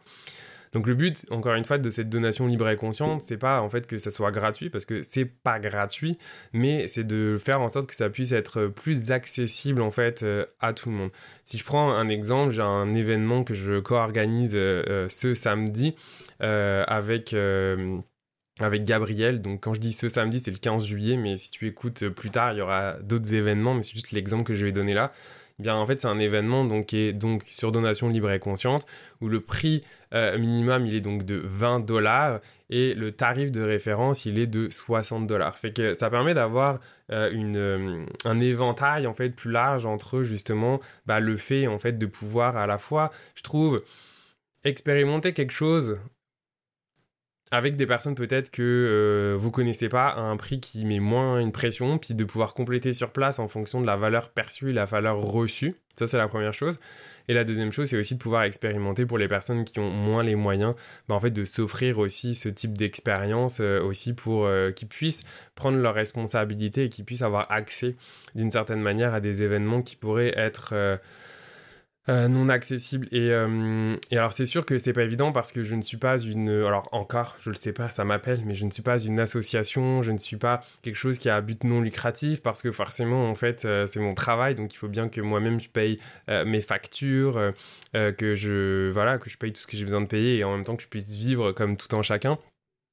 Donc 0.71 0.87
le 0.87 0.93
but, 0.93 1.25
encore 1.31 1.55
une 1.55 1.65
fois, 1.65 1.77
de 1.77 1.89
cette 1.89 2.09
donation 2.09 2.47
libre 2.47 2.69
et 2.69 2.75
consciente, 2.75 3.21
c'est 3.21 3.37
pas 3.37 3.61
en 3.61 3.69
fait 3.69 3.87
que 3.87 3.97
ça 3.97 4.11
soit 4.11 4.31
gratuit, 4.31 4.69
parce 4.69 4.85
que 4.85 5.01
c'est 5.01 5.25
pas 5.25 5.59
gratuit, 5.59 6.17
mais 6.53 6.87
c'est 6.87 7.03
de 7.03 7.37
faire 7.43 7.61
en 7.61 7.69
sorte 7.69 7.87
que 7.87 7.95
ça 7.95 8.09
puisse 8.09 8.31
être 8.31 8.67
plus 8.67 9.11
accessible 9.11 9.81
en 9.81 9.91
fait 9.91 10.23
euh, 10.23 10.45
à 10.59 10.73
tout 10.73 10.89
le 10.89 10.95
monde. 10.95 11.11
Si 11.43 11.57
je 11.57 11.63
prends 11.63 11.91
un 11.91 12.07
exemple, 12.07 12.51
j'ai 12.51 12.61
un 12.61 12.93
événement 12.93 13.43
que 13.43 13.53
je 13.53 13.79
co-organise 13.79 14.55
euh, 14.55 14.83
euh, 14.87 15.09
ce 15.09 15.33
samedi 15.33 15.95
avec 16.39 17.35
avec 18.59 18.83
Gabriel. 18.83 19.41
Donc 19.41 19.61
quand 19.63 19.73
je 19.73 19.79
dis 19.79 19.93
ce 19.93 20.09
samedi, 20.09 20.39
c'est 20.39 20.51
le 20.51 20.57
15 20.57 20.85
juillet, 20.85 21.17
mais 21.17 21.37
si 21.37 21.49
tu 21.49 21.67
écoutes 21.67 22.09
plus 22.09 22.29
tard, 22.29 22.53
il 22.53 22.59
y 22.59 22.61
aura 22.61 22.93
d'autres 23.01 23.33
événements, 23.33 23.73
mais 23.73 23.83
c'est 23.83 23.93
juste 23.93 24.11
l'exemple 24.11 24.43
que 24.43 24.55
je 24.55 24.65
vais 24.65 24.71
donner 24.71 24.93
là. 24.93 25.11
Bien 25.59 25.75
en 25.75 25.85
fait 25.85 25.99
c'est 25.99 26.07
un 26.07 26.19
événement 26.19 26.63
donc 26.63 26.87
qui 26.87 26.97
est 26.97 27.13
donc 27.13 27.43
sur 27.49 27.73
donation 27.73 28.07
libre 28.07 28.31
et 28.31 28.39
consciente 28.39 28.85
où 29.19 29.27
le 29.27 29.41
prix 29.41 29.83
euh, 30.13 30.37
minimum 30.37 30.85
il 30.85 30.95
est 30.95 31.01
donc 31.01 31.25
de 31.25 31.35
20 31.43 31.81
dollars 31.81 32.39
et 32.69 32.93
le 32.93 33.11
tarif 33.11 33.51
de 33.51 33.61
référence 33.61 34.25
il 34.25 34.39
est 34.39 34.47
de 34.47 34.69
60 34.69 35.27
dollars. 35.27 35.57
Ça 35.93 36.09
permet 36.09 36.33
d'avoir 36.33 36.79
euh, 37.11 37.29
une 37.31 37.57
euh, 37.57 38.05
un 38.23 38.39
éventail 38.39 39.05
en 39.05 39.13
fait 39.13 39.29
plus 39.29 39.51
large 39.51 39.85
entre 39.85 40.23
justement 40.23 40.79
bah, 41.05 41.19
le 41.19 41.35
fait 41.35 41.67
en 41.67 41.77
fait 41.77 41.97
de 41.97 42.05
pouvoir 42.05 42.55
à 42.55 42.65
la 42.65 42.77
fois 42.77 43.11
je 43.35 43.43
trouve 43.43 43.83
expérimenter 44.63 45.33
quelque 45.33 45.53
chose 45.53 45.99
avec 47.51 47.75
des 47.75 47.87
personnes 47.87 48.15
peut-être 48.15 48.51
que 48.51 48.61
euh, 48.61 49.35
vous 49.37 49.49
connaissez 49.49 49.89
pas 49.89 50.09
à 50.09 50.19
un 50.19 50.37
prix 50.37 50.59
qui 50.59 50.85
met 50.85 50.99
moins 50.99 51.39
une 51.39 51.51
pression, 51.51 51.97
puis 51.97 52.13
de 52.13 52.23
pouvoir 52.23 52.53
compléter 52.53 52.93
sur 52.93 53.11
place 53.11 53.39
en 53.39 53.47
fonction 53.47 53.81
de 53.81 53.87
la 53.87 53.95
valeur 53.95 54.29
perçue 54.29 54.69
et 54.69 54.73
la 54.73 54.85
valeur 54.85 55.17
reçue. 55.19 55.75
Ça, 55.95 56.05
c'est 56.07 56.17
la 56.17 56.27
première 56.27 56.53
chose. 56.53 56.79
Et 57.27 57.33
la 57.33 57.43
deuxième 57.43 57.71
chose, 57.71 57.89
c'est 57.89 57.97
aussi 57.97 58.15
de 58.15 58.19
pouvoir 58.19 58.43
expérimenter 58.43 59.05
pour 59.05 59.17
les 59.17 59.27
personnes 59.27 59.65
qui 59.65 59.79
ont 59.79 59.89
moins 59.89 60.23
les 60.23 60.35
moyens, 60.35 60.75
bah, 61.07 61.15
en 61.15 61.19
fait, 61.19 61.31
de 61.31 61.43
s'offrir 61.43 61.97
aussi 61.99 62.35
ce 62.35 62.49
type 62.49 62.77
d'expérience 62.77 63.59
euh, 63.61 63.81
aussi 63.81 64.13
pour 64.13 64.45
euh, 64.45 64.71
qu'ils 64.71 64.87
puissent 64.87 65.25
prendre 65.55 65.77
leurs 65.77 65.95
responsabilités 65.95 66.85
et 66.85 66.89
qu'ils 66.89 67.05
puissent 67.05 67.23
avoir 67.23 67.51
accès 67.51 67.95
d'une 68.35 68.51
certaine 68.51 68.81
manière 68.81 69.13
à 69.13 69.19
des 69.19 69.41
événements 69.43 69.81
qui 69.81 69.95
pourraient 69.95 70.33
être 70.37 70.99
euh, 72.09 72.27
non 72.27 72.49
accessible. 72.49 73.07
Euh, 73.13 73.95
et, 74.09 74.17
alors 74.17 74.33
c'est 74.33 74.45
sûr 74.45 74.65
que 74.65 74.77
c'est 74.79 74.93
pas 74.93 75.03
évident 75.03 75.31
parce 75.31 75.51
que 75.51 75.63
je 75.63 75.75
ne 75.75 75.81
suis 75.81 75.97
pas 75.97 76.17
une... 76.17 76.49
Alors 76.49 76.89
encore, 76.91 77.37
je 77.39 77.49
le 77.49 77.55
sais 77.55 77.71
pas, 77.71 77.89
ça 77.89 78.03
m'appelle, 78.03 78.41
mais 78.45 78.55
je 78.55 78.65
ne 78.65 78.71
suis 78.71 78.81
pas 78.81 78.99
une 78.99 79.19
association, 79.19 80.01
je 80.01 80.11
ne 80.11 80.17
suis 80.17 80.37
pas 80.37 80.61
quelque 80.81 80.95
chose 80.95 81.19
qui 81.19 81.29
a 81.29 81.35
un 81.35 81.41
but 81.41 81.63
non 81.63 81.81
lucratif 81.81 82.41
parce 82.41 82.61
que 82.61 82.71
forcément 82.71 83.29
en 83.29 83.35
fait 83.35 83.65
euh, 83.65 83.85
c'est 83.85 83.99
mon 83.99 84.15
travail, 84.15 84.55
donc 84.55 84.73
il 84.73 84.77
faut 84.77 84.87
bien 84.87 85.07
que 85.07 85.21
moi-même 85.21 85.59
je 85.59 85.69
paye 85.69 85.99
mes 86.27 86.61
factures, 86.61 87.53
que 87.93 88.35
je... 88.35 88.89
Voilà, 88.91 89.17
que 89.17 89.29
je 89.29 89.37
paye 89.37 89.53
tout 89.53 89.61
ce 89.61 89.67
que 89.67 89.77
j'ai 89.77 89.83
besoin 89.83 90.01
de 90.01 90.07
payer 90.07 90.37
et 90.37 90.43
en 90.43 90.55
même 90.55 90.63
temps 90.63 90.75
que 90.75 90.83
je 90.83 90.87
puisse 90.87 91.09
vivre 91.11 91.51
comme 91.51 91.77
tout 91.77 91.95
un 91.95 92.01
chacun. 92.01 92.37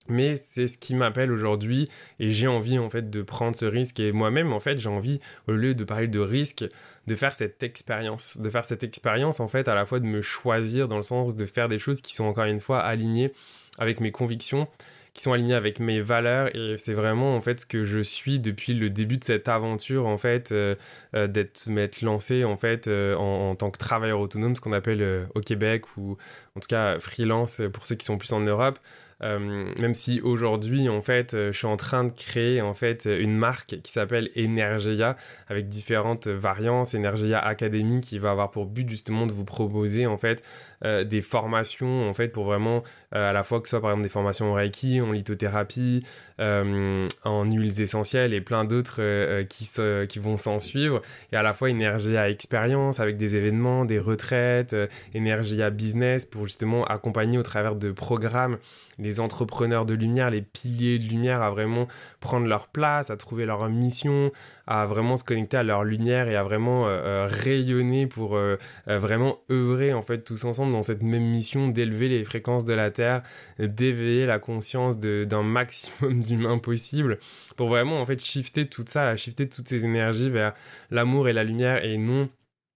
Mais 0.08 0.36
c'est 0.36 0.66
ce 0.66 0.78
qui 0.78 0.94
m'appelle 0.94 1.32
aujourd'hui 1.32 1.88
et 2.20 2.30
j'ai 2.30 2.46
envie 2.46 2.78
en 2.78 2.90
fait 2.90 3.10
de 3.10 3.22
prendre 3.22 3.56
ce 3.56 3.64
risque. 3.64 4.00
Et 4.00 4.12
moi-même 4.12 4.52
en 4.52 4.60
fait 4.60 4.78
j'ai 4.78 4.88
envie 4.88 5.20
au 5.48 5.52
lieu 5.52 5.74
de 5.74 5.84
parler 5.84 6.08
de 6.08 6.20
risque 6.20 6.64
de 7.06 7.14
faire 7.14 7.34
cette 7.34 7.62
expérience, 7.62 8.38
de 8.38 8.50
faire 8.50 8.64
cette 8.64 8.82
expérience 8.82 9.40
en 9.40 9.48
fait 9.48 9.68
à 9.68 9.74
la 9.74 9.86
fois 9.86 10.00
de 10.00 10.06
me 10.06 10.22
choisir 10.22 10.88
dans 10.88 10.96
le 10.96 11.02
sens 11.02 11.36
de 11.36 11.46
faire 11.46 11.68
des 11.68 11.78
choses 11.78 12.00
qui 12.00 12.14
sont 12.14 12.24
encore 12.24 12.44
une 12.44 12.60
fois 12.60 12.80
alignées 12.80 13.32
avec 13.78 14.00
mes 14.00 14.10
convictions, 14.10 14.68
qui 15.14 15.22
sont 15.22 15.32
alignées 15.32 15.54
avec 15.54 15.80
mes 15.80 16.00
valeurs. 16.00 16.54
Et 16.54 16.76
c'est 16.78 16.92
vraiment 16.92 17.36
en 17.36 17.40
fait 17.40 17.60
ce 17.60 17.66
que 17.66 17.84
je 17.84 18.00
suis 18.00 18.38
depuis 18.38 18.74
le 18.74 18.90
début 18.90 19.16
de 19.16 19.24
cette 19.24 19.48
aventure 19.48 20.06
en 20.06 20.18
fait 20.18 20.52
euh, 20.52 20.74
euh, 21.14 21.26
d'être 21.26 21.68
m'être 21.68 22.02
lancé 22.02 22.44
en 22.44 22.56
fait 22.56 22.86
euh, 22.86 23.14
en, 23.16 23.50
en, 23.50 23.54
tant 23.54 23.70
que 23.70 23.78
travailleur 23.78 24.20
autonome 24.20 24.54
ce 24.54 24.60
qu'on 24.60 24.72
appelle 24.72 25.26
au 25.34 25.40
Québec 25.40 25.96
ou 25.96 26.16
en 26.54 26.60
tout 26.60 26.68
cas 26.68 26.98
freelance 26.98 27.62
pour 27.72 27.86
ceux 27.86 27.94
qui 27.94 28.04
sont 28.04 28.18
plus 28.18 28.32
en 28.32 28.40
Europe 28.40 28.78
euh, 29.22 29.72
même 29.78 29.94
si 29.94 30.20
aujourd'hui, 30.20 30.88
en 30.88 31.00
fait, 31.00 31.32
euh, 31.32 31.50
je 31.50 31.58
suis 31.58 31.66
en 31.66 31.76
train 31.76 32.04
de 32.04 32.12
créer 32.12 32.60
en 32.60 32.74
fait 32.74 33.06
une 33.06 33.36
marque 33.36 33.80
qui 33.82 33.90
s'appelle 33.92 34.28
Energia 34.36 35.16
avec 35.48 35.68
différentes 35.68 36.26
variantes. 36.26 36.94
Energia 36.94 37.38
Academy 37.38 38.00
qui 38.00 38.18
va 38.18 38.32
avoir 38.32 38.50
pour 38.50 38.66
but 38.66 38.88
justement 38.88 39.26
de 39.26 39.32
vous 39.32 39.44
proposer 39.44 40.06
en 40.06 40.18
fait 40.18 40.42
euh, 40.84 41.04
des 41.04 41.22
formations 41.22 42.08
en 42.08 42.12
fait 42.12 42.28
pour 42.28 42.44
vraiment 42.44 42.82
à 43.12 43.32
la 43.32 43.42
fois 43.42 43.60
que 43.60 43.68
ce 43.68 43.70
soit 43.70 43.80
par 43.80 43.90
exemple 43.90 44.02
des 44.02 44.10
formations 44.10 44.52
en 44.52 44.54
Reiki, 44.54 45.00
en 45.00 45.12
lithothérapie, 45.12 46.04
en 46.38 47.44
huiles 47.44 47.80
essentielles 47.80 48.34
et 48.34 48.42
plein 48.42 48.64
d'autres 48.64 49.42
qui, 49.44 49.68
qui 50.08 50.18
vont 50.18 50.36
s'en 50.36 50.58
suivre. 50.58 51.00
Et 51.32 51.36
à 51.36 51.42
la 51.42 51.52
fois 51.52 51.70
Energia 51.70 52.28
Expérience 52.28 53.00
avec 53.00 53.16
des 53.16 53.36
événements, 53.36 53.86
des 53.86 53.98
retraites, 53.98 54.76
Energia 55.14 55.70
Business 55.70 56.26
pour 56.26 56.44
justement 56.44 56.84
accompagner 56.84 57.38
au 57.38 57.42
travers 57.42 57.76
de 57.76 57.90
programmes 57.90 58.58
les 59.06 59.20
entrepreneurs 59.20 59.86
de 59.86 59.94
lumière, 59.94 60.30
les 60.30 60.42
piliers 60.42 60.98
de 60.98 61.04
lumière 61.04 61.42
à 61.42 61.50
vraiment 61.50 61.86
prendre 62.20 62.46
leur 62.46 62.68
place, 62.68 63.10
à 63.10 63.16
trouver 63.16 63.46
leur 63.46 63.68
mission, 63.68 64.32
à 64.66 64.84
vraiment 64.86 65.16
se 65.16 65.24
connecter 65.24 65.56
à 65.56 65.62
leur 65.62 65.84
lumière 65.84 66.28
et 66.28 66.36
à 66.36 66.42
vraiment 66.42 66.86
euh, 66.86 66.90
euh, 66.90 67.28
rayonner 67.30 68.06
pour 68.06 68.36
euh, 68.36 68.56
vraiment 68.86 69.38
œuvrer 69.50 69.92
en 69.92 70.02
fait 70.02 70.22
tous 70.22 70.44
ensemble 70.44 70.72
dans 70.72 70.82
cette 70.82 71.02
même 71.02 71.24
mission 71.24 71.68
d'élever 71.68 72.08
les 72.08 72.24
fréquences 72.24 72.64
de 72.64 72.74
la 72.74 72.90
Terre, 72.90 73.22
d'éveiller 73.58 74.26
la 74.26 74.38
conscience 74.38 74.98
d'un 74.98 75.42
maximum 75.42 76.22
d'humains 76.22 76.58
possible 76.58 77.18
pour 77.56 77.68
vraiment 77.68 78.00
en 78.00 78.06
fait 78.06 78.22
shifter 78.22 78.66
tout 78.66 78.84
ça, 78.86 79.16
shifter 79.16 79.48
toutes 79.48 79.68
ces 79.68 79.84
énergies 79.84 80.30
vers 80.30 80.52
l'amour 80.90 81.28
et 81.28 81.32
la 81.32 81.44
lumière 81.44 81.84
et 81.84 81.96
non 81.98 82.28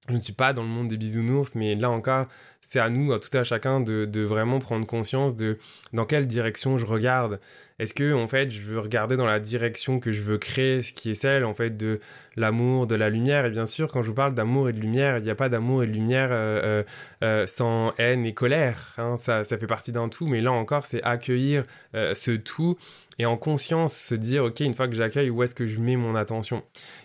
je 0.09 0.15
ne 0.15 0.21
suis 0.21 0.33
pas 0.33 0.53
dans 0.53 0.63
le 0.63 0.69
monde 0.69 0.89
des 0.89 0.97
bisounours, 0.97 1.55
mais 1.55 1.75
là 1.75 1.91
encore, 1.91 2.27
c'est 2.61 2.81
à 2.81 2.89
nous, 2.89 3.13
à 3.13 3.19
tout 3.19 3.37
à 3.37 3.45
chacun, 3.45 3.81
de, 3.81 4.21
vraiment 4.23 4.59
prendre 4.59 4.87
conscience 4.87 5.37
de 5.37 5.59
dans 5.93 6.07
quelle 6.07 6.27
direction 6.27 6.79
je 6.79 6.87
regarde. 6.87 7.41
Est-ce 7.81 7.95
que, 7.95 8.13
en 8.13 8.29
fait, 8.29 8.51
je 8.51 8.61
veux 8.61 8.79
regarder 8.79 9.17
dans 9.17 9.25
la 9.25 9.41
direction 9.41 10.01
que 10.01 10.13
je 10.13 10.21
veux 10.21 10.37
créer, 10.37 10.83
ce 10.83 10.93
qui 10.93 11.11
est 11.11 11.15
celle, 11.15 11.47
en 11.47 11.55
fait, 11.55 11.79
de 11.79 11.99
l'amour, 12.37 12.87
de 12.87 12.95
la 12.95 13.09
lumière? 13.09 13.47
Et 13.47 13.51
bien 13.51 13.65
sûr, 13.65 13.91
quand 13.91 14.03
je 14.03 14.09
vous 14.09 14.15
parle 14.15 14.35
d'amour 14.35 14.69
et 14.69 14.75
de 14.75 14.81
lumière, 14.81 15.17
il 15.17 15.25
n'y 15.25 15.31
a 15.31 15.35
pas 15.35 15.49
d'amour 15.49 15.83
et 15.83 15.87
de 15.87 15.93
lumière 15.93 16.29
euh, 16.31 16.61
euh, 16.63 16.83
euh, 17.25 17.47
sans 17.47 17.95
haine 17.97 18.27
et 18.27 18.35
colère. 18.35 18.93
Hein. 18.99 19.17
Ça, 19.19 19.45
ça 19.45 19.57
fait 19.57 19.67
partie 19.67 19.93
d'un 19.93 20.11
tout, 20.11 20.27
mais 20.27 20.43
là 20.43 20.53
encore, 20.53 20.85
c'est 20.85 21.03
accueillir 21.03 21.65
ce 21.95 22.33
tout 22.33 22.77
et 23.19 23.27
en 23.27 23.37
conscience 23.37 23.95
se 23.95 24.15
dire, 24.15 24.45
ok, 24.45 24.61
une 24.61 24.73
fois 24.73 24.89
que 24.89 24.95
j'accueille, 24.95 25.29
où 25.29 25.43
est-ce 25.43 25.55
que 25.55 25.67
je 25.67 25.79
mets 25.79 25.97
mon 25.97 26.15
attention? 26.15 26.63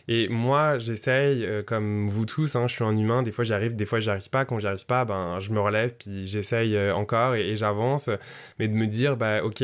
Et 0.08 0.30
moi, 0.30 0.78
j'essaye, 0.78 1.46
comme 1.66 2.08
vous 2.08 2.26
tous, 2.26 2.56
hein, 2.56 2.68
je 2.68 2.76
suis 2.76 2.86
un 2.86 2.96
humain, 2.96 3.22
des 3.22 3.32
fois 3.32 3.44
j'arrive, 3.44 3.76
des 3.76 3.84
fois 3.84 4.00
j'arrive 4.00 4.30
pas. 4.30 4.46
Quand 4.46 4.60
j'arrive 4.60 4.86
pas, 4.86 5.04
ben, 5.04 5.40
je 5.40 5.52
me 5.52 5.60
relève, 5.60 5.94
puis 5.98 6.26
j'essaye 6.26 6.78
encore 6.92 7.36
et, 7.36 7.56
j'avance. 7.58 8.10
Mais 8.60 8.70
de 8.70 8.74
me 8.74 8.88
dire, 8.88 9.18
bah, 9.18 9.44
ok, 9.44 9.62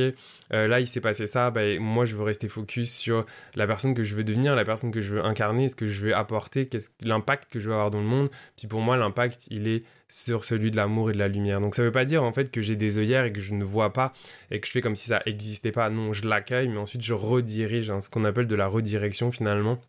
là, 0.49 0.79
il 0.81 0.87
s'est 0.87 1.00
passé 1.01 1.27
ça, 1.27 1.51
bah, 1.51 1.61
moi, 1.79 2.05
je 2.05 2.15
veux 2.15 2.23
rester 2.23 2.47
focus 2.47 2.93
sur 2.95 3.25
la 3.55 3.67
personne 3.67 3.93
que 3.93 4.03
je 4.03 4.15
veux 4.15 4.23
devenir, 4.23 4.55
la 4.55 4.65
personne 4.65 4.91
que 4.91 5.01
je 5.01 5.15
veux 5.15 5.25
incarner, 5.25 5.69
ce 5.69 5.75
que 5.75 5.85
je 5.85 6.05
veux 6.05 6.15
apporter, 6.15 6.67
qu'est-ce, 6.67 6.91
l'impact 7.03 7.51
que 7.51 7.59
je 7.59 7.67
veux 7.67 7.73
avoir 7.73 7.91
dans 7.91 7.99
le 7.99 8.07
monde. 8.07 8.29
Puis 8.57 8.67
pour 8.67 8.81
moi, 8.81 8.95
l'impact, 8.97 9.47
il 9.49 9.67
est 9.67 9.83
sur 10.07 10.43
celui 10.43 10.71
de 10.71 10.75
l'amour 10.75 11.09
et 11.09 11.13
de 11.13 11.17
la 11.17 11.27
lumière. 11.29 11.61
Donc 11.61 11.73
ça 11.73 11.83
veut 11.83 11.91
pas 11.91 12.03
dire 12.03 12.23
en 12.23 12.33
fait 12.33 12.51
que 12.51 12.61
j'ai 12.61 12.75
des 12.75 12.97
œillères 12.97 13.23
et 13.23 13.31
que 13.31 13.39
je 13.39 13.53
ne 13.53 13.63
vois 13.63 13.93
pas 13.93 14.11
et 14.51 14.59
que 14.59 14.67
je 14.67 14.71
fais 14.71 14.81
comme 14.81 14.95
si 14.95 15.07
ça 15.07 15.21
existait 15.25 15.71
pas. 15.71 15.89
Non, 15.89 16.11
je 16.11 16.27
l'accueille, 16.27 16.67
mais 16.67 16.77
ensuite 16.77 17.01
je 17.01 17.13
redirige, 17.13 17.89
hein, 17.89 18.01
ce 18.01 18.09
qu'on 18.09 18.25
appelle 18.25 18.47
de 18.47 18.55
la 18.55 18.67
redirection 18.67 19.31
finalement. 19.31 19.79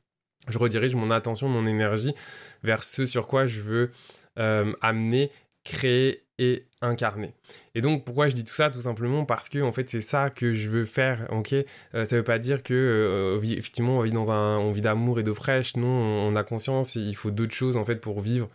Je 0.48 0.58
redirige 0.58 0.94
mon 0.94 1.10
attention, 1.10 1.48
mon 1.48 1.66
énergie 1.66 2.14
vers 2.62 2.84
ce 2.84 3.04
sur 3.04 3.26
quoi 3.26 3.46
je 3.46 3.60
veux 3.60 3.90
euh, 4.38 4.72
amener, 4.80 5.30
créer 5.64 6.22
et 6.42 6.66
incarner. 6.80 7.32
Et 7.74 7.80
donc 7.80 8.04
pourquoi 8.04 8.28
je 8.28 8.34
dis 8.34 8.44
tout 8.44 8.54
ça? 8.54 8.68
Tout 8.70 8.80
simplement 8.80 9.24
parce 9.24 9.48
que 9.48 9.60
en 9.60 9.72
fait 9.72 9.88
c'est 9.88 10.00
ça 10.00 10.30
que 10.30 10.54
je 10.54 10.68
veux 10.68 10.84
faire. 10.84 11.26
Ok, 11.30 11.52
euh, 11.52 12.04
ça 12.04 12.16
veut 12.16 12.24
pas 12.24 12.38
dire 12.38 12.62
que 12.62 12.74
euh, 12.74 13.40
effectivement 13.42 13.98
on 13.98 14.02
vit 14.02 14.12
dans 14.12 14.30
un, 14.30 14.58
on 14.58 14.72
vit 14.72 14.82
d'amour 14.82 15.20
et 15.20 15.22
d'eau 15.22 15.34
fraîche. 15.34 15.76
Non, 15.76 15.86
on 15.86 16.34
a 16.34 16.42
conscience. 16.42 16.96
Il 16.96 17.14
faut 17.14 17.30
d'autres 17.30 17.54
choses 17.54 17.76
en 17.76 17.84
fait 17.84 18.00
pour 18.00 18.20
vivre 18.20 18.48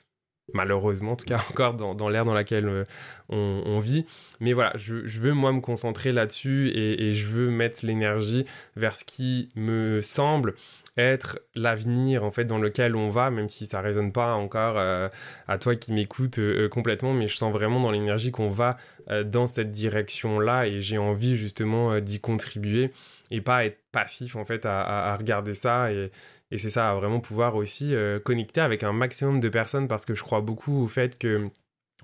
malheureusement, 0.53 1.13
en 1.13 1.15
tout 1.15 1.25
cas 1.25 1.41
encore 1.49 1.73
dans, 1.73 2.09
l'ère 2.09 2.25
dans 2.25 2.33
laquelle 2.33 2.67
euh, 2.67 2.83
on, 3.29 3.79
vit. 3.79 4.05
Mais 4.39 4.53
voilà, 4.53 4.73
je, 4.75 4.95
veux 5.19 5.33
moi 5.33 5.51
me 5.51 5.61
concentrer 5.61 6.11
là-dessus 6.11 6.69
et, 6.69 7.13
je 7.13 7.27
veux 7.27 7.49
mettre 7.49 7.85
l'énergie 7.85 8.45
vers 8.75 8.95
ce 8.95 9.03
qui 9.03 9.49
me 9.55 10.01
semble 10.01 10.55
être 10.97 11.39
l'avenir 11.55 12.23
en 12.23 12.31
fait 12.31 12.45
dans 12.45 12.57
lequel 12.57 12.95
on 12.95 13.09
va, 13.09 13.29
même 13.29 13.49
si 13.49 13.65
ça 13.65 13.81
résonne 13.81 14.11
pas 14.11 14.33
encore 14.33 14.77
euh, 14.77 15.09
à 15.47 15.57
toi 15.57 15.75
qui 15.75 15.93
m'écoute 15.93 16.39
euh, 16.39 16.67
complètement, 16.69 17.13
mais 17.13 17.27
je 17.27 17.37
sens 17.37 17.51
vraiment 17.51 17.79
dans 17.79 17.91
l'énergie 17.91 18.31
qu'on 18.31 18.49
va 18.49 18.77
dans 19.23 19.45
cette 19.45 19.71
direction-là 19.71 20.67
et 20.67 20.81
j'ai 20.81 20.97
envie 20.97 21.37
justement 21.37 22.01
d'y 22.01 22.19
contribuer 22.19 22.91
et 23.31 23.41
pas 23.41 23.65
être 23.65 23.79
passif 23.91 24.35
en 24.35 24.45
fait 24.45 24.65
à, 24.65 25.15
regarder 25.15 25.53
ça 25.53 25.91
et, 25.91 26.11
c'est 26.57 26.69
ça, 26.69 26.93
vraiment 26.95 27.19
pouvoir 27.19 27.55
aussi 27.55 27.93
euh, 27.93 28.19
connecter 28.19 28.61
avec 28.61 28.83
un 28.83 28.93
maximum 28.93 29.41
de 29.41 29.49
personnes 29.49 29.89
parce 29.89 30.05
que 30.05 30.13
je 30.13 30.23
crois 30.23 30.39
beaucoup 30.39 30.83
au 30.83 30.87
fait 30.87 31.17
que 31.19 31.49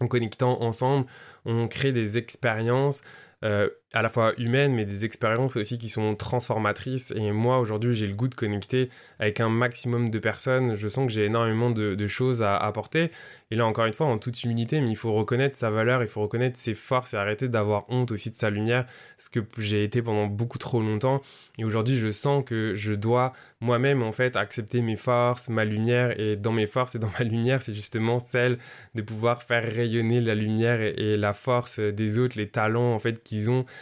en 0.01 0.07
connectant 0.07 0.61
ensemble, 0.61 1.05
on 1.45 1.69
crée 1.69 1.93
des 1.93 2.17
expériences 2.17 3.03
euh, 3.45 3.69
à 3.93 4.01
la 4.01 4.09
fois 4.09 4.33
humaines, 4.39 4.73
mais 4.73 4.85
des 4.85 5.05
expériences 5.05 5.55
aussi 5.55 5.77
qui 5.77 5.87
sont 5.87 6.15
transformatrices. 6.15 7.11
Et 7.15 7.31
moi, 7.31 7.59
aujourd'hui, 7.59 7.93
j'ai 7.93 8.07
le 8.07 8.15
goût 8.15 8.27
de 8.27 8.33
connecter 8.33 8.89
avec 9.19 9.39
un 9.39 9.49
maximum 9.49 10.09
de 10.09 10.17
personnes. 10.17 10.73
Je 10.73 10.87
sens 10.87 11.05
que 11.05 11.13
j'ai 11.13 11.25
énormément 11.25 11.69
de, 11.69 12.07
choses 12.07 12.41
à 12.43 12.57
apporter. 12.57 13.11
Et 13.51 13.55
là, 13.55 13.65
encore 13.65 13.85
une 13.85 13.93
fois, 13.93 14.07
en 14.07 14.17
toute 14.17 14.43
humilité, 14.43 14.81
mais 14.81 14.89
il 14.89 14.95
faut 14.95 15.13
reconnaître 15.13 15.55
sa 15.55 15.69
valeur, 15.69 16.01
il 16.01 16.09
faut 16.09 16.21
reconnaître 16.21 16.57
ses 16.57 16.73
forces 16.73 17.13
et 17.13 17.17
arrêter 17.17 17.47
d'avoir 17.47 17.85
honte 17.89 18.11
aussi 18.11 18.31
de 18.31 18.35
sa 18.35 18.49
lumière, 18.49 18.85
ce 19.17 19.29
que 19.29 19.39
j'ai 19.59 19.83
été 19.83 20.01
pendant 20.01 20.25
beaucoup 20.25 20.57
trop 20.57 20.81
longtemps. 20.81 21.21
Et 21.59 21.63
aujourd'hui, 21.63 21.95
je 21.95 22.11
sens 22.11 22.43
que 22.43 22.73
je 22.75 22.93
dois 22.93 23.31
moi-même, 23.61 24.01
en 24.01 24.11
fait, 24.11 24.35
accepter 24.35 24.81
mes 24.81 24.95
forces, 24.95 25.49
ma 25.49 25.65
lumière. 25.65 26.19
Et 26.19 26.35
dans 26.35 26.51
mes 26.51 26.67
forces 26.67 26.95
et 26.95 26.99
dans 26.99 27.11
ma 27.19 27.23
lumière, 27.23 27.61
c'est 27.61 27.75
justement 27.75 28.17
celle 28.17 28.57
de 28.95 29.03
pouvoir 29.03 29.43
faire 29.43 29.63
rayonner 29.63 30.19
la 30.19 30.33
lumière 30.33 30.81
et, 30.81 30.95
et 30.97 31.17
la 31.17 31.33
force 31.33 31.79
des 31.79 32.17
autres, 32.17 32.37
les 32.37 32.49
talents, 32.49 32.93
en 32.93 32.99
fait, 32.99 33.23
qu'ils 33.23 33.51
ont 33.51 33.65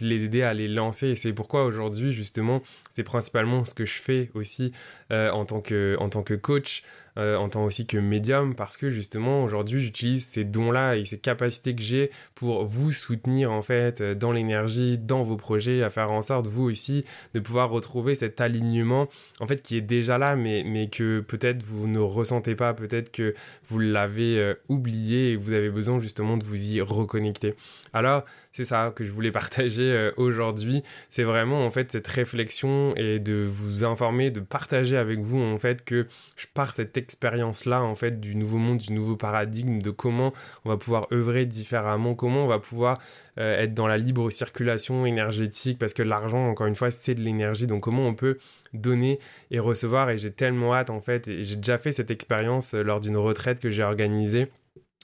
les 0.00 0.24
aider 0.24 0.42
à 0.42 0.54
les 0.54 0.68
lancer. 0.68 1.08
Et 1.08 1.16
c'est 1.16 1.32
pourquoi 1.32 1.64
aujourd'hui, 1.64 2.12
justement, 2.12 2.62
c'est 2.90 3.02
principalement 3.02 3.64
ce 3.64 3.74
que 3.74 3.84
je 3.84 4.00
fais 4.00 4.30
aussi 4.34 4.72
euh, 5.10 5.30
en, 5.30 5.44
tant 5.44 5.60
que, 5.60 5.96
en 6.00 6.08
tant 6.08 6.22
que 6.22 6.34
coach, 6.34 6.82
euh, 7.18 7.36
en 7.36 7.48
tant 7.48 7.64
aussi 7.64 7.86
que 7.86 7.96
médium, 7.96 8.54
parce 8.54 8.76
que 8.76 8.90
justement, 8.90 9.42
aujourd'hui, 9.42 9.80
j'utilise 9.80 10.26
ces 10.26 10.44
dons-là 10.44 10.96
et 10.96 11.04
ces 11.04 11.18
capacités 11.18 11.74
que 11.74 11.82
j'ai 11.82 12.10
pour 12.34 12.64
vous 12.64 12.92
soutenir, 12.92 13.50
en 13.50 13.62
fait, 13.62 14.00
euh, 14.00 14.14
dans 14.14 14.32
l'énergie, 14.32 14.98
dans 14.98 15.22
vos 15.22 15.36
projets, 15.36 15.82
à 15.82 15.90
faire 15.90 16.10
en 16.10 16.22
sorte, 16.22 16.46
vous 16.46 16.64
aussi, 16.64 17.04
de 17.34 17.40
pouvoir 17.40 17.70
retrouver 17.70 18.14
cet 18.14 18.40
alignement, 18.40 19.08
en 19.40 19.46
fait, 19.46 19.62
qui 19.62 19.76
est 19.76 19.82
déjà 19.82 20.18
là, 20.18 20.36
mais, 20.36 20.62
mais 20.64 20.88
que 20.88 21.20
peut-être 21.20 21.62
vous 21.62 21.86
ne 21.86 21.98
ressentez 21.98 22.54
pas, 22.54 22.74
peut-être 22.74 23.10
que 23.10 23.34
vous 23.68 23.78
l'avez 23.78 24.54
oublié 24.68 25.32
et 25.32 25.36
vous 25.36 25.52
avez 25.52 25.70
besoin 25.70 25.98
justement 25.98 26.36
de 26.36 26.44
vous 26.44 26.72
y 26.72 26.80
reconnecter. 26.80 27.54
Alors, 27.92 28.24
c'est 28.52 28.64
ça 28.64 28.92
que 28.94 29.04
je 29.04 29.10
voulais 29.10 29.30
voulais 29.30 29.30
partager 29.90 30.12
aujourd'hui, 30.16 30.82
c'est 31.08 31.22
vraiment 31.22 31.64
en 31.64 31.70
fait 31.70 31.92
cette 31.92 32.06
réflexion 32.06 32.94
et 32.96 33.18
de 33.18 33.46
vous 33.48 33.84
informer, 33.84 34.30
de 34.30 34.40
partager 34.40 34.96
avec 34.96 35.20
vous 35.20 35.40
en 35.40 35.58
fait 35.58 35.84
que 35.84 36.06
je 36.36 36.46
pars 36.52 36.74
cette 36.74 36.96
expérience-là 36.96 37.82
en 37.82 37.94
fait 37.94 38.20
du 38.20 38.36
nouveau 38.36 38.58
monde, 38.58 38.78
du 38.78 38.92
nouveau 38.92 39.16
paradigme, 39.16 39.80
de 39.80 39.90
comment 39.90 40.32
on 40.64 40.68
va 40.68 40.76
pouvoir 40.76 41.06
œuvrer 41.12 41.46
différemment, 41.46 42.14
comment 42.14 42.44
on 42.44 42.48
va 42.48 42.58
pouvoir 42.58 42.98
être 43.36 43.72
dans 43.72 43.86
la 43.86 43.96
libre 43.96 44.28
circulation 44.30 45.06
énergétique, 45.06 45.78
parce 45.78 45.94
que 45.94 46.02
l'argent, 46.02 46.48
encore 46.48 46.66
une 46.66 46.74
fois, 46.74 46.90
c'est 46.90 47.14
de 47.14 47.22
l'énergie, 47.22 47.66
donc 47.66 47.82
comment 47.82 48.06
on 48.06 48.14
peut 48.14 48.36
donner 48.74 49.18
et 49.50 49.58
recevoir, 49.58 50.10
et 50.10 50.18
j'ai 50.18 50.30
tellement 50.30 50.74
hâte 50.74 50.90
en 50.90 51.00
fait, 51.00 51.26
et 51.28 51.42
j'ai 51.42 51.56
déjà 51.56 51.78
fait 51.78 51.92
cette 51.92 52.10
expérience 52.10 52.74
lors 52.74 53.00
d'une 53.00 53.16
retraite 53.16 53.58
que 53.58 53.70
j'ai 53.70 53.82
organisée 53.82 54.48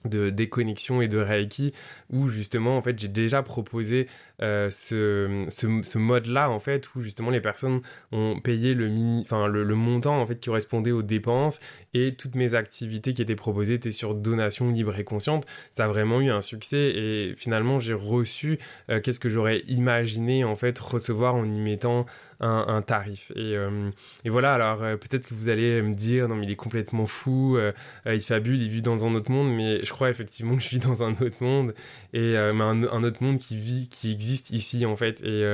de 0.07 0.31
déconnexion 0.31 1.03
et 1.03 1.09
de 1.09 1.19
Reiki 1.19 1.73
où 2.11 2.29
justement 2.29 2.77
en 2.77 2.83
fait 2.83 2.99
j'ai 2.99 3.09
déjà 3.09 3.43
proposé 3.43 4.09
euh, 4.43 4.69
ce, 4.71 5.47
ce, 5.49 5.99
mode 5.99 6.27
là 6.27 6.51
en 6.51 6.61
fait 6.61 6.95
où 6.95 7.01
justement 7.01 7.31
les 7.31 7.41
personnes 7.41 7.81
ont 8.13 8.39
payé 8.39 8.75
le 8.75 8.89
mini 8.89 9.23
enfin 9.23 9.47
le, 9.47 9.65
montant 9.75 10.21
en 10.21 10.27
fait 10.27 10.39
qui 10.39 10.49
correspondait 10.49 10.93
aux 10.93 11.03
dépenses 11.03 11.61
et 11.95 12.15
toutes 12.15 12.35
mes 12.35 12.55
activités 12.55 13.15
qui 13.15 13.23
étaient 13.23 13.35
proposées 13.35 13.75
étaient 13.75 13.91
sur 13.91 14.15
donation 14.15 14.71
libre 14.71 14.99
et 14.99 15.05
consciente 15.05 15.47
ça 15.73 15.87
a 15.87 15.89
vraiment 15.89 16.21
eu 16.21 16.31
un 16.31 16.43
succès 16.43 16.93
et 16.95 17.35
finalement 17.37 17.79
j'ai 17.79 17.95
reçu 17.95 18.59
euh, 18.91 19.01
qu'est-ce 19.01 19.21
que 19.21 19.31
j'aurais 19.31 19.61
imaginé 19.69 20.45
en 20.45 20.55
fait 20.55 20.79
recevoir 20.79 21.35
en 21.35 21.51
y 21.51 21.61
mettant 21.61 22.05
un, 22.41 22.83
tarif. 22.83 23.33
Et, 23.35 23.57
euh, 23.57 23.89
et, 24.27 24.29
voilà, 24.29 24.53
alors 24.53 24.99
peut-être 24.99 25.27
que 25.27 25.33
vous 25.33 25.49
allez 25.49 25.81
me 25.81 25.95
dire, 25.95 26.29
non 26.29 26.35
mais 26.35 26.45
il 26.45 26.51
est 26.51 26.57
complètement 26.57 27.07
fou, 27.07 27.59
il 28.05 28.21
fabule, 28.21 28.61
il 28.61 28.69
vit 28.69 28.83
dans 28.83 29.07
un 29.07 29.15
autre 29.15 29.31
monde, 29.31 29.49
mais 29.49 29.83
je 29.83 29.91
crois 29.97 30.11
effectivement 30.11 30.57
que 30.57 30.63
je 30.63 30.69
vis 30.69 30.79
dans 30.79 31.03
un 31.03 31.13
autre 31.13 31.43
monde, 31.43 31.75
et 32.13 32.35
mais 32.55 32.63
un, 32.63 33.03
autre 33.03 33.23
monde 33.23 33.39
qui 33.39 33.59
vit, 33.59 33.89
qui 33.89 34.13
existe 34.13 34.51
ici 34.51 34.87
en 34.87 34.95
fait. 34.95 35.21
Et, 35.23 35.45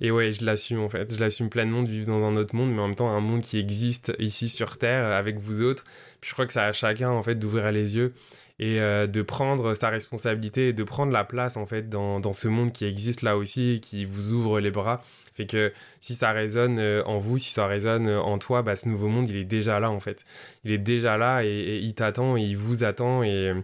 et 0.00 0.10
ouais, 0.10 0.32
je 0.32 0.44
l'assume 0.44 0.80
en 0.80 0.88
fait, 0.88 1.14
je 1.14 1.20
l'assume 1.20 1.48
pleinement 1.48 1.82
de 1.82 1.88
vivre 1.88 2.06
dans 2.06 2.24
un 2.24 2.34
autre 2.36 2.56
monde, 2.56 2.72
mais 2.72 2.80
en 2.80 2.88
même 2.88 2.96
temps 2.96 3.10
un 3.10 3.20
monde 3.20 3.42
qui 3.42 3.58
existe 3.58 4.12
ici 4.18 4.48
sur 4.48 4.78
Terre 4.78 5.06
avec 5.06 5.38
vous 5.38 5.62
autres. 5.62 5.84
Puis 6.20 6.30
je 6.30 6.34
crois 6.34 6.46
que 6.46 6.52
ça 6.52 6.64
à 6.64 6.72
chacun 6.72 7.10
en 7.10 7.22
fait 7.22 7.36
d'ouvrir 7.36 7.70
les 7.70 7.96
yeux 7.96 8.12
et 8.58 8.78
de 8.78 9.22
prendre 9.22 9.74
sa 9.74 9.88
responsabilité 9.88 10.68
et 10.68 10.72
de 10.72 10.82
prendre 10.82 11.12
la 11.12 11.24
place 11.24 11.56
en 11.56 11.66
fait 11.66 11.88
dans, 11.88 12.18
dans, 12.18 12.32
ce 12.32 12.48
monde 12.48 12.72
qui 12.72 12.86
existe 12.86 13.22
là 13.22 13.36
aussi 13.36 13.80
qui 13.80 14.04
vous 14.04 14.32
ouvre 14.32 14.58
les 14.58 14.72
bras 14.72 15.02
fait 15.38 15.46
que 15.46 15.72
si 16.00 16.14
ça 16.14 16.32
résonne 16.32 16.78
euh, 16.78 17.02
en 17.04 17.18
vous, 17.18 17.38
si 17.38 17.50
ça 17.50 17.66
résonne 17.66 18.08
euh, 18.08 18.20
en 18.20 18.38
toi, 18.38 18.62
bah, 18.62 18.76
ce 18.76 18.88
nouveau 18.88 19.08
monde, 19.08 19.28
il 19.28 19.36
est 19.36 19.44
déjà 19.44 19.80
là 19.80 19.90
en 19.90 20.00
fait. 20.00 20.24
Il 20.64 20.72
est 20.72 20.78
déjà 20.78 21.16
là 21.16 21.44
et, 21.44 21.78
il 21.82 21.94
t'attend, 21.94 22.36
il 22.36 22.56
vous 22.56 22.84
attend 22.84 23.22
et 23.22 23.54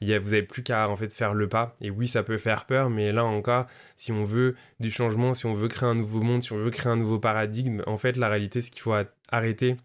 il 0.00 0.18
vous 0.18 0.30
n'avez 0.30 0.42
plus 0.42 0.62
qu'à 0.62 0.88
en 0.88 0.96
fait 0.96 1.12
faire 1.12 1.34
le 1.34 1.48
pas. 1.48 1.74
Et 1.80 1.90
oui, 1.90 2.08
ça 2.08 2.22
peut 2.22 2.38
faire 2.38 2.66
peur, 2.66 2.90
mais 2.90 3.12
là 3.12 3.24
encore, 3.24 3.66
si 3.96 4.12
on 4.12 4.24
veut 4.24 4.54
du 4.80 4.90
changement, 4.90 5.34
si 5.34 5.46
on 5.46 5.54
veut 5.54 5.68
créer 5.68 5.88
un 5.88 5.94
nouveau 5.94 6.22
monde, 6.22 6.42
si 6.42 6.52
on 6.52 6.56
veut 6.56 6.70
créer 6.70 6.92
un 6.92 6.96
nouveau 6.96 7.18
paradigme, 7.18 7.82
en 7.86 7.96
fait, 7.96 8.16
la 8.16 8.28
réalité, 8.28 8.60
c'est 8.60 8.70
qu'il 8.70 8.82
faut 8.82 8.94
arrêter 9.30 9.76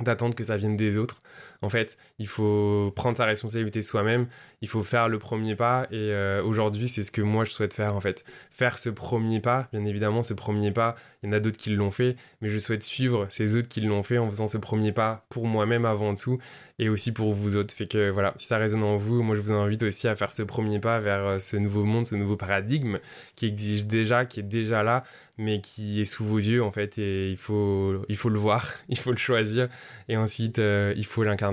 d'attendre 0.00 0.34
que 0.34 0.44
ça 0.44 0.56
vienne 0.56 0.76
des 0.76 0.96
autres. 0.96 1.22
En 1.62 1.68
fait, 1.68 1.98
il 2.18 2.26
faut 2.26 2.92
prendre 2.96 3.16
sa 3.16 3.26
responsabilité 3.26 3.82
soi-même, 3.82 4.26
il 4.62 4.68
faut 4.68 4.82
faire 4.82 5.08
le 5.08 5.18
premier 5.18 5.54
pas 5.54 5.86
et 5.90 6.10
euh, 6.12 6.42
aujourd'hui, 6.42 6.88
c'est 6.88 7.02
ce 7.02 7.10
que 7.10 7.20
moi 7.20 7.44
je 7.44 7.50
souhaite 7.50 7.74
faire 7.74 7.94
en 7.94 8.00
fait. 8.00 8.24
Faire 8.50 8.78
ce 8.78 8.88
premier 8.88 9.40
pas, 9.40 9.68
bien 9.72 9.84
évidemment, 9.84 10.22
ce 10.22 10.34
premier 10.34 10.70
pas, 10.70 10.94
il 11.22 11.26
y 11.26 11.28
en 11.30 11.32
a 11.32 11.40
d'autres 11.40 11.58
qui 11.58 11.70
l'ont 11.70 11.90
fait, 11.90 12.16
mais 12.40 12.48
je 12.48 12.58
souhaite 12.58 12.82
suivre 12.82 13.26
ces 13.30 13.56
autres 13.56 13.68
qui 13.68 13.80
l'ont 13.82 14.02
fait 14.02 14.18
en 14.18 14.28
faisant 14.28 14.46
ce 14.46 14.58
premier 14.58 14.92
pas 14.92 15.26
pour 15.28 15.46
moi-même 15.46 15.84
avant 15.84 16.14
tout 16.14 16.38
et 16.78 16.88
aussi 16.88 17.12
pour 17.12 17.32
vous 17.32 17.56
autres. 17.56 17.74
Fait 17.74 17.86
que 17.86 18.08
voilà, 18.08 18.32
si 18.36 18.46
ça 18.46 18.56
résonne 18.56 18.82
en 18.82 18.96
vous, 18.96 19.22
moi 19.22 19.36
je 19.36 19.42
vous 19.42 19.52
invite 19.52 19.82
aussi 19.82 20.08
à 20.08 20.16
faire 20.16 20.32
ce 20.32 20.42
premier 20.42 20.78
pas 20.78 20.98
vers 20.98 21.24
euh, 21.26 21.38
ce 21.38 21.56
nouveau 21.56 21.84
monde, 21.84 22.06
ce 22.06 22.14
nouveau 22.14 22.36
paradigme 22.36 22.98
qui 23.36 23.46
existe 23.46 23.86
déjà, 23.86 24.24
qui 24.24 24.40
est 24.40 24.44
déjà 24.44 24.82
là, 24.82 25.02
mais 25.36 25.60
qui 25.60 26.00
est 26.00 26.04
sous 26.04 26.24
vos 26.24 26.38
yeux 26.38 26.62
en 26.62 26.70
fait 26.70 26.98
et 26.98 27.30
il 27.30 27.36
faut, 27.36 28.02
il 28.08 28.16
faut 28.16 28.28
le 28.28 28.38
voir, 28.38 28.72
il 28.88 28.98
faut 28.98 29.10
le 29.10 29.18
choisir 29.18 29.68
et 30.08 30.16
ensuite 30.16 30.58
euh, 30.58 30.94
il 30.96 31.04
faut 31.04 31.22
l'incarner 31.22 31.49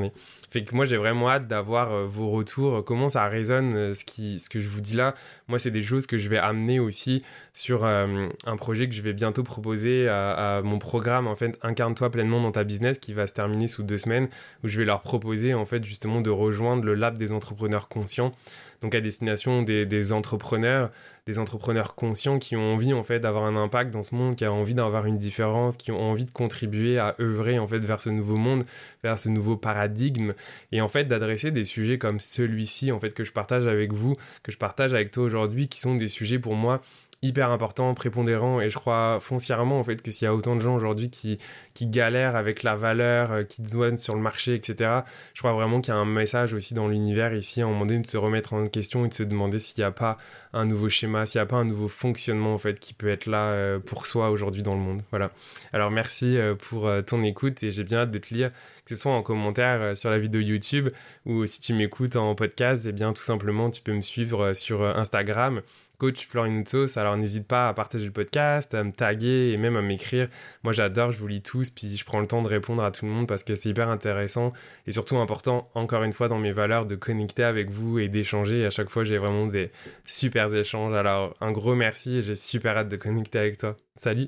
fait 0.50 0.64
que 0.64 0.74
moi 0.76 0.86
j'ai 0.86 0.98
vraiment 0.98 1.30
hâte 1.30 1.48
d'avoir 1.48 1.92
euh, 1.92 2.06
vos 2.06 2.30
retours, 2.30 2.84
comment 2.86 3.10
ça 3.10 3.28
résonne 3.28 3.74
euh, 3.74 3.94
ce, 3.94 4.50
que 4.50 4.60
je 4.60 4.68
vous 4.68 4.82
dis 4.82 4.96
là. 4.96 5.14
Moi 5.48 5.60
c'est 5.60 5.72
des 5.72 5.82
choses 5.82 6.08
que 6.08 6.18
je 6.18 6.30
vais 6.30 6.38
amener 6.38 6.80
aussi 6.80 7.24
sur 7.54 7.84
euh, 7.84 8.28
un 8.46 8.56
projet 8.56 8.88
que 8.88 8.96
je 8.96 9.02
vais 9.02 9.14
bientôt 9.14 9.44
proposer 9.44 10.08
à, 10.08 10.62
mon 10.64 10.80
programme 10.80 11.28
en 11.28 11.36
fait 11.36 11.58
Incarne-toi 11.62 12.10
pleinement 12.10 12.40
dans 12.40 12.52
ta 12.52 12.64
business 12.64 12.98
qui 12.98 13.14
va 13.14 13.28
se 13.28 13.34
terminer 13.34 13.68
sous 13.68 13.84
deux 13.84 13.98
semaines 13.98 14.28
où 14.64 14.68
je 14.68 14.78
vais 14.78 14.86
leur 14.86 15.02
proposer 15.02 15.54
en 15.54 15.66
fait 15.66 15.84
justement 15.84 16.22
de 16.22 16.30
rejoindre 16.30 16.86
le 16.86 16.94
lab 16.94 17.18
des 17.18 17.32
entrepreneurs 17.32 17.88
conscients 17.90 18.32
donc 18.82 18.96
à 18.96 19.02
destination 19.02 19.62
des, 19.64 20.12
entrepreneurs, 20.12 20.92
des 21.26 21.40
entrepreneurs 21.40 21.96
conscients 21.96 22.40
qui 22.40 22.56
ont 22.56 22.74
envie 22.74 22.94
en 22.94 23.04
fait 23.04 23.20
d'avoir 23.20 23.46
un 23.46 23.56
impact 23.56 23.92
dans 23.92 24.04
ce 24.04 24.16
monde, 24.16 24.36
qui 24.36 24.46
ont 24.46 24.62
envie 24.62 24.76
d'avoir 24.76 25.06
une 25.06 25.18
différence, 25.18 25.78
qui 25.78 25.92
ont 25.92 26.02
envie 26.02 26.26
de 26.26 26.32
contribuer 26.32 27.00
à 27.00 27.16
œuvrer 27.20 27.60
en 27.60 27.68
fait 27.68 27.80
vers 27.80 28.02
ce 28.02 28.10
nouveau 28.10 28.38
monde, 28.38 28.66
vers 29.04 29.18
ce 29.18 29.30
nouveau 29.30 29.58
paradigme, 29.58 30.34
et 30.72 30.82
en 30.82 30.88
fait 30.88 31.06
d'adresser 31.06 31.52
des 31.52 31.64
sujets 31.64 31.98
comme 31.98 32.20
celui-ci 32.20 32.92
en 32.92 33.00
fait 33.00 33.14
que 33.14 33.24
je 33.24 33.32
partage 33.32 33.66
avec 33.66 33.94
vous, 33.94 34.16
que 34.44 34.52
je 34.52 34.58
partage 34.58 34.94
avec 34.94 35.12
toi 35.12 35.24
aujourd'hui, 35.24 35.68
qui 35.68 35.80
sont 35.80 35.96
des 35.96 36.08
sujets 36.08 36.40
pour 36.40 36.56
moi 36.56 36.82
hyper 37.24 37.50
important, 37.50 37.96
prépondérant, 37.96 38.62
et 38.62 38.70
je 38.70 38.78
crois 38.78 39.18
foncièrement 39.20 39.80
en 39.80 39.84
fait 39.84 40.02
que 40.04 40.12
s'il 40.12 40.26
y 40.26 40.28
a 40.28 40.36
autant 40.36 40.56
de 40.56 40.62
gens 40.62 40.76
aujourd'hui 40.76 41.10
qui, 41.10 41.40
qui 41.74 41.88
galèrent 41.88 42.36
avec 42.36 42.62
la 42.62 42.76
valeur, 42.76 43.32
euh, 43.32 43.44
qui 43.44 43.64
douanent 43.64 43.98
sur 43.98 44.14
le 44.14 44.22
marché, 44.22 44.54
etc., 44.54 45.02
je 45.34 45.40
crois 45.40 45.54
vraiment 45.54 45.82
qu'il 45.82 45.94
y 45.94 45.98
a 45.98 46.00
un 46.00 46.06
message 46.06 46.54
aussi 46.54 46.76
dans 46.76 46.88
l'univers 46.88 47.34
ici, 47.34 47.62
à 47.62 47.66
un 47.66 47.70
moment 47.70 47.88
donné, 47.88 48.02
de 48.02 48.08
se 48.08 48.18
remettre 48.18 48.54
en 48.54 48.68
question 48.68 49.04
et 49.06 49.08
de 49.10 49.14
se 49.16 49.24
demander 49.24 49.58
s'il 49.58 49.82
n'y 49.82 49.86
a 49.86 49.92
pas 49.92 50.18
un 50.54 50.66
nouveau 50.66 50.90
schéma, 50.90 51.26
s'il 51.26 51.40
n'y 51.40 51.44
a 51.44 51.48
pas 51.48 51.56
un 51.56 51.66
nouveau 51.66 51.88
fonctionnement 51.88 52.54
en 52.54 52.60
fait 52.60 52.80
qui 52.80 52.94
peut 52.94 53.10
être 53.10 53.26
là 53.26 53.46
euh, 53.46 53.80
pour 53.80 54.06
soi 54.06 54.30
aujourd'hui 54.30 54.62
dans 54.62 54.76
le 54.76 54.82
monde. 54.82 55.02
Voilà. 55.10 55.32
Alors 55.74 55.90
merci 55.90 56.38
euh, 56.38 56.54
pour 56.54 56.90
ton 57.08 57.24
écoute 57.24 57.64
et 57.64 57.72
j'ai 57.72 57.84
bien 57.84 58.00
hâte 58.00 58.12
de 58.12 58.20
te 58.20 58.32
lire, 58.32 58.52
que 58.52 58.90
ce 58.94 58.96
soit 58.96 59.12
en 59.12 59.24
commentaire 59.24 59.98
sur 59.98 60.12
la 60.12 60.20
vidéo 60.20 60.42
YouTube 60.42 60.90
ou 61.26 61.48
si 61.48 61.62
tu 61.62 61.74
m'écoutes 61.74 62.16
en 62.16 62.36
podcast, 62.36 62.86
et 62.86 62.90
eh 62.90 62.92
bien 62.92 63.14
tout 63.14 63.24
simplement 63.24 63.72
tu 63.72 63.82
peux 63.82 63.94
me 63.94 64.02
suivre 64.02 64.54
sur 64.54 64.84
Instagram 64.84 65.62
coach 65.98 66.28
Florian 66.28 66.64
Alors 66.96 67.18
n'hésite 67.18 67.48
pas 67.48 67.70
à 67.70 67.74
partager 67.74 68.06
le 68.06 68.12
podcast, 68.12 68.74
à 68.74 68.84
me 68.84 68.92
taguer 68.92 69.52
et 69.52 69.58
même 69.58 69.78
à 69.78 69.82
m'écrire. 69.82 70.30
Moi 70.64 70.74
j'adore, 70.74 71.12
je 71.12 71.18
vous 71.18 71.28
lis 71.28 71.42
tous, 71.42 71.70
puis 71.70 71.96
je 71.96 72.06
prends 72.06 72.20
le 72.20 72.28
temps 72.28 72.42
de 72.42 72.48
répondre 72.48 72.84
à 72.84 72.92
tout 72.92 73.06
le 73.06 73.12
monde 73.12 73.28
parce 73.28 73.44
que 73.44 73.56
c'est 73.56 73.70
hyper 73.70 73.90
intéressant 73.90 74.54
et 74.86 74.92
surtout 74.92 75.18
important, 75.18 75.70
encore 75.74 76.04
une 76.04 76.14
fois, 76.14 76.28
dans 76.28 76.40
mes 76.40 76.52
valeurs, 76.52 76.86
de 76.86 76.96
connecter 76.96 77.44
avec 77.44 77.70
vous 77.70 78.00
et 78.00 78.08
d'échanger. 78.08 78.66
À 78.66 78.70
chaque 78.70 78.90
fois, 78.90 79.04
j'ai 79.04 79.18
vraiment 79.18 79.48
des 79.48 79.72
super 80.06 80.54
échanges. 80.54 80.94
Alors 80.94 81.36
un 81.42 81.52
gros 81.52 81.76
merci 81.76 82.18
et 82.18 82.22
j'ai 82.22 82.36
super 82.36 82.78
hâte 82.78 82.90
de 82.90 82.98
connecter 82.98 83.40
avec 83.40 83.58
toi. 83.58 83.76
Salut 83.96 84.28